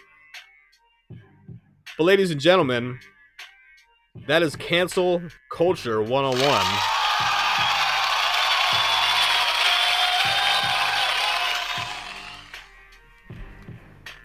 [1.97, 2.99] But ladies and gentlemen,
[4.27, 6.65] that is cancel culture 101.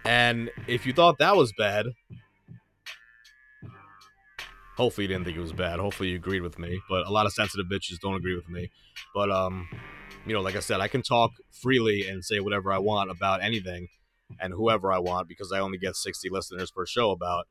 [0.05, 1.87] And if you thought that was bad,
[4.77, 5.81] hopefully you didn't think it was bad.
[5.81, 6.81] Hopefully you agreed with me.
[6.89, 8.71] But a lot of sensitive bitches don't agree with me.
[9.15, 9.69] But um,
[10.27, 13.43] you know, like I said, I can talk freely and say whatever I want about
[13.43, 13.89] anything
[14.41, 17.47] and whoever I want because I only get 60 listeners per show about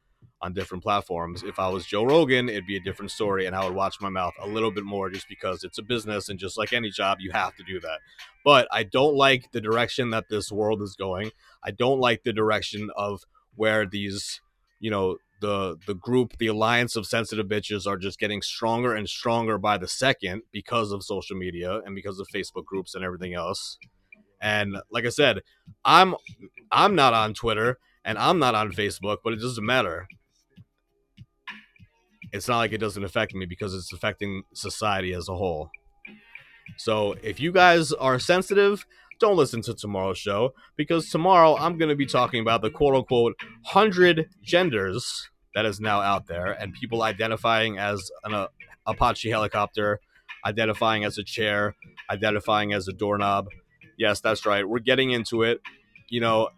[0.45, 1.41] on different platforms.
[1.41, 4.09] If I was Joe Rogan, it'd be a different story, and I would watch my
[4.09, 7.17] mouth a little bit more just because it's a business, and just like any job,
[7.19, 7.99] you have to do that.
[8.43, 11.31] But I don't like the direction that this world is going.
[11.63, 13.23] I don't like the direction of
[13.55, 14.39] where these,
[14.79, 19.09] you know, the the group, the alliance of sensitive bitches are just getting stronger and
[19.09, 23.33] stronger by the second because of social media and because of Facebook groups and everything
[23.33, 23.79] else.
[24.39, 25.41] And like I said,
[25.83, 26.13] I'm
[26.71, 30.07] I'm not on Twitter and I'm not on Facebook, but it doesn't matter
[32.35, 35.69] it's not like it doesn't affect me because it's affecting society as a whole.
[36.77, 38.85] So if you guys are sensitive,
[39.19, 42.95] don't listen to tomorrow's show because tomorrow I'm going to be talking about the quote
[42.95, 43.35] unquote
[43.71, 48.47] 100 genders that is now out there and people identifying as an uh,
[48.85, 50.01] Apache helicopter,
[50.45, 51.75] identifying as a chair,
[52.09, 53.47] identifying as a doorknob.
[53.97, 54.67] Yes, that's right.
[54.67, 55.61] We're getting into it.
[56.09, 56.49] You know,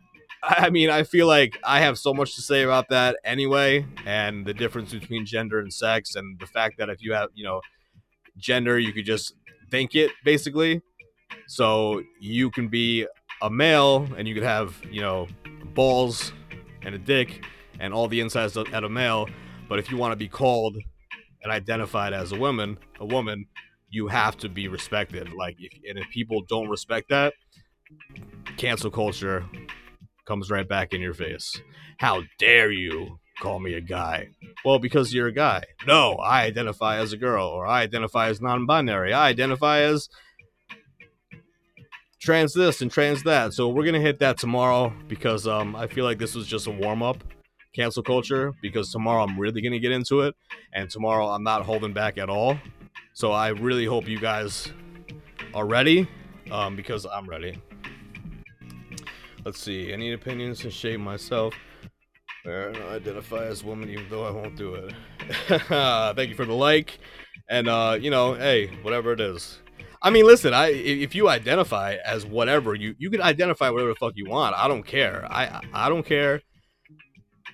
[0.44, 4.46] I mean, I feel like I have so much to say about that anyway, and
[4.46, 7.62] the difference between gender and sex, and the fact that if you have, you know,
[8.38, 9.34] gender, you could just
[9.72, 10.82] think it basically.
[11.48, 13.08] So you can be
[13.42, 15.28] a male and you could have, you know,
[15.74, 16.32] balls
[16.82, 17.46] and a dick
[17.80, 19.30] and all the insides at a male,
[19.70, 20.78] but if you want to be called
[21.44, 23.46] and identified as a woman, a woman,
[23.90, 25.34] you have to be respected.
[25.34, 27.34] Like, if, and if people don't respect that,
[28.58, 29.46] cancel culture
[30.28, 31.60] comes right back in your face.
[31.98, 34.30] How dare you call me a guy?
[34.66, 35.64] Well, because you're a guy.
[35.88, 39.14] No, I identify as a girl, or I identify as non binary.
[39.14, 40.10] I identify as
[42.20, 43.54] trans this and trans that.
[43.54, 46.72] So we're gonna hit that tomorrow because um I feel like this was just a
[46.72, 47.24] warm up
[47.76, 50.36] cancel culture because tomorrow I'm really gonna get into it
[50.74, 52.58] and tomorrow I'm not holding back at all.
[53.14, 54.72] So I really hope you guys
[55.54, 56.08] are ready
[56.52, 57.62] um because I'm ready.
[59.48, 59.94] Let's see.
[59.94, 61.53] Any opinions to shape myself?
[62.45, 64.94] I identify as woman even though I won't do it.
[66.18, 66.99] Thank you for the like.
[67.48, 69.60] And uh, you know, hey, whatever it is.
[70.02, 73.95] I mean, listen, I if you identify as whatever, you you can identify whatever the
[73.95, 74.53] fuck you want.
[74.53, 75.26] I don't care.
[75.32, 76.41] I I don't care.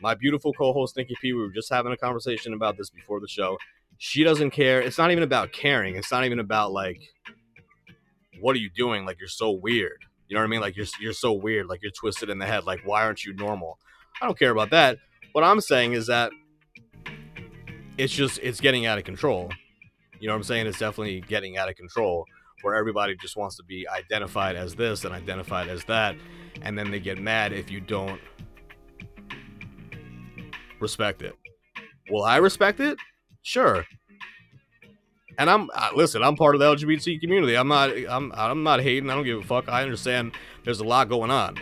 [0.01, 3.27] My beautiful co-host Nikki P, we were just having a conversation about this before the
[3.27, 3.59] show.
[3.99, 4.81] She doesn't care.
[4.81, 5.95] It's not even about caring.
[5.95, 7.01] It's not even about like
[8.41, 9.05] what are you doing?
[9.05, 9.99] Like you're so weird.
[10.33, 10.61] You know what I mean?
[10.61, 11.67] Like you're you're so weird.
[11.67, 12.63] Like you're twisted in the head.
[12.65, 13.77] Like why aren't you normal?
[14.19, 14.97] I don't care about that.
[15.33, 16.31] What I'm saying is that
[17.99, 19.51] it's just it's getting out of control.
[20.19, 20.65] You know what I'm saying?
[20.65, 22.25] It's definitely getting out of control
[22.63, 26.15] where everybody just wants to be identified as this and identified as that
[26.63, 28.19] and then they get mad if you don't
[30.79, 31.35] respect it.
[32.09, 32.97] Will I respect it?
[33.43, 33.85] Sure.
[35.37, 36.23] And I'm listen.
[36.23, 37.55] I'm part of the LGBT community.
[37.55, 37.91] I'm not.
[38.09, 38.31] I'm.
[38.35, 39.09] I'm not hating.
[39.09, 39.67] I don't give a fuck.
[39.69, 40.33] I understand.
[40.63, 41.57] There's a lot going on.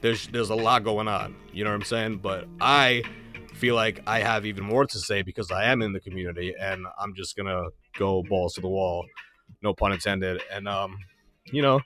[0.00, 1.36] There's there's a lot going on.
[1.52, 2.18] You know what I'm saying?
[2.18, 3.02] But I
[3.54, 6.86] feel like I have even more to say because I am in the community, and
[6.98, 7.64] I'm just gonna
[7.98, 9.04] go balls to the wall.
[9.62, 10.40] No pun intended.
[10.52, 10.96] And um,
[11.52, 11.80] you know,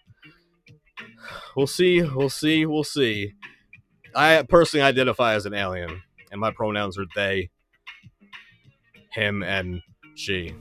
[1.57, 2.03] we'll see.
[2.03, 2.67] We'll see.
[2.67, 3.33] We'll see.
[4.15, 7.51] I personally identify as an alien, and my pronouns are they,
[9.13, 9.83] him, and
[10.15, 10.55] she.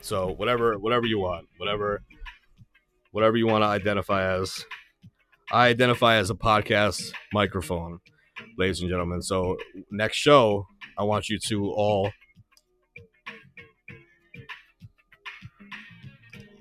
[0.00, 2.02] So whatever, whatever you want, whatever,
[3.12, 4.64] whatever you want to identify as.
[5.52, 8.00] I identify as a podcast microphone,
[8.56, 9.20] ladies and gentlemen.
[9.20, 9.58] So
[9.90, 10.66] next show,
[10.98, 12.10] I want you to all.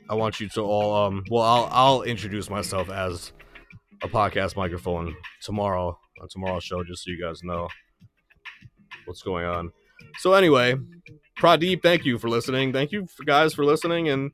[0.10, 1.07] I want you to all.
[1.07, 1.23] Um.
[1.31, 3.31] Well, I'll I'll introduce myself as
[4.01, 7.69] a podcast microphone tomorrow on tomorrow's show, just so you guys know
[9.05, 9.72] what's going on.
[10.18, 10.76] So anyway,
[11.38, 12.72] Pradeep, thank you for listening.
[12.72, 14.31] Thank you guys for listening, and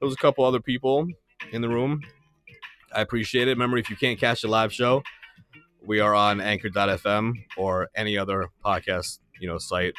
[0.00, 1.06] there was a couple other people
[1.52, 2.00] in the room.
[2.94, 3.52] I appreciate it.
[3.52, 5.02] Remember, if you can't catch the live show,
[5.84, 9.94] we are on Anchor.fm or any other podcast, you know, site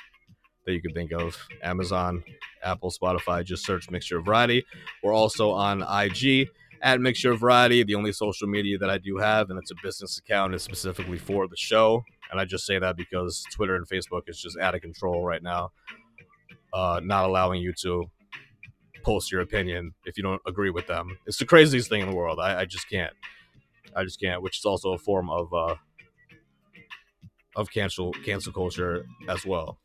[0.66, 1.38] that you can think of.
[1.64, 2.24] Amazon,
[2.64, 3.44] Apple, Spotify.
[3.44, 4.66] Just search Mixture of Variety.
[5.04, 6.48] We're also on IG
[6.82, 9.76] at Mixture of Variety, the only social media that I do have, and it's a
[9.84, 10.54] business account.
[10.54, 14.42] It's specifically for the show, and I just say that because Twitter and Facebook is
[14.42, 15.72] just out of control right now,
[16.74, 18.06] uh, not allowing you to
[19.04, 21.18] post your opinion if you don't agree with them.
[21.26, 22.40] It's the craziest thing in the world.
[22.40, 23.14] I, I just can't.
[23.96, 24.42] I just can't.
[24.42, 25.76] Which is also a form of uh,
[27.56, 29.78] of cancel cancel culture as well.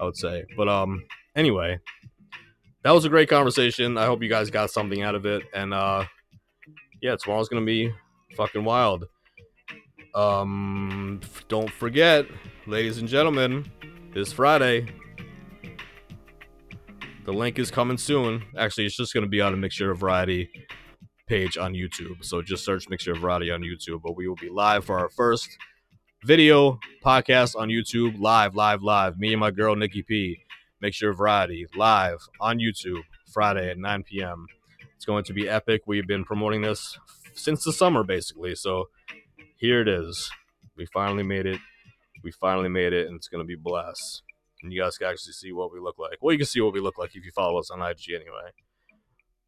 [0.00, 1.04] I would say, but um,
[1.34, 1.78] anyway,
[2.86, 3.98] that was a great conversation.
[3.98, 5.42] I hope you guys got something out of it.
[5.52, 6.04] And uh
[7.02, 7.92] yeah, tomorrow's gonna be
[8.36, 9.06] fucking wild.
[10.14, 12.26] Um don't forget,
[12.68, 13.68] ladies and gentlemen,
[14.14, 14.86] this Friday.
[17.26, 18.44] The link is coming soon.
[18.56, 20.48] Actually, it's just gonna be on a mixture of variety
[21.26, 22.24] page on YouTube.
[22.24, 24.00] So just search Mixture of Variety on YouTube.
[24.02, 25.48] But we will be live for our first
[26.24, 28.18] video podcast on YouTube.
[28.20, 29.18] Live, live, live.
[29.18, 30.38] Me and my girl Nikki P.
[30.80, 34.46] Mixture of Variety live on YouTube Friday at 9 p.m.
[34.94, 35.82] It's going to be epic.
[35.86, 36.98] We've been promoting this
[37.34, 38.54] since the summer, basically.
[38.54, 38.88] So
[39.56, 40.30] here it is.
[40.76, 41.60] We finally made it.
[42.22, 44.22] We finally made it, and it's going to be blessed.
[44.66, 46.18] And you guys can actually see what we look like.
[46.20, 48.50] Well, you can see what we look like if you follow us on IG anyway.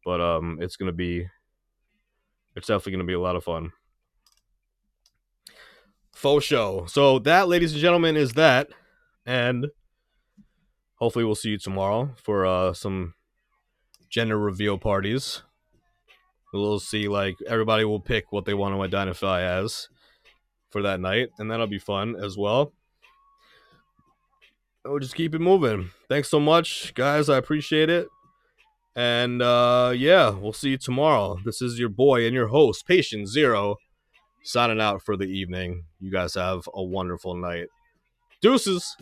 [0.05, 1.27] But um, it's to be,
[2.55, 3.73] it's definitely to be a lot of fun.
[6.13, 6.85] Faux show.
[6.87, 8.69] So that, ladies and gentlemen, is that.
[9.25, 9.67] And
[10.95, 13.13] hopefully we'll see you tomorrow for uh, some
[14.09, 15.43] gender reveal parties.
[16.53, 19.89] We'll see, like, everybody will pick what they want to identify as
[20.69, 22.71] for that night, and that'll be fun as well.
[24.85, 25.91] We'll just keep it moving.
[26.07, 27.29] Thanks so much, guys.
[27.29, 28.07] I appreciate it.
[28.95, 31.37] And uh, yeah, we'll see you tomorrow.
[31.45, 33.77] This is your boy and your host, Patient Zero,
[34.43, 35.85] signing out for the evening.
[35.99, 37.67] You guys have a wonderful night.
[38.41, 38.95] Deuces.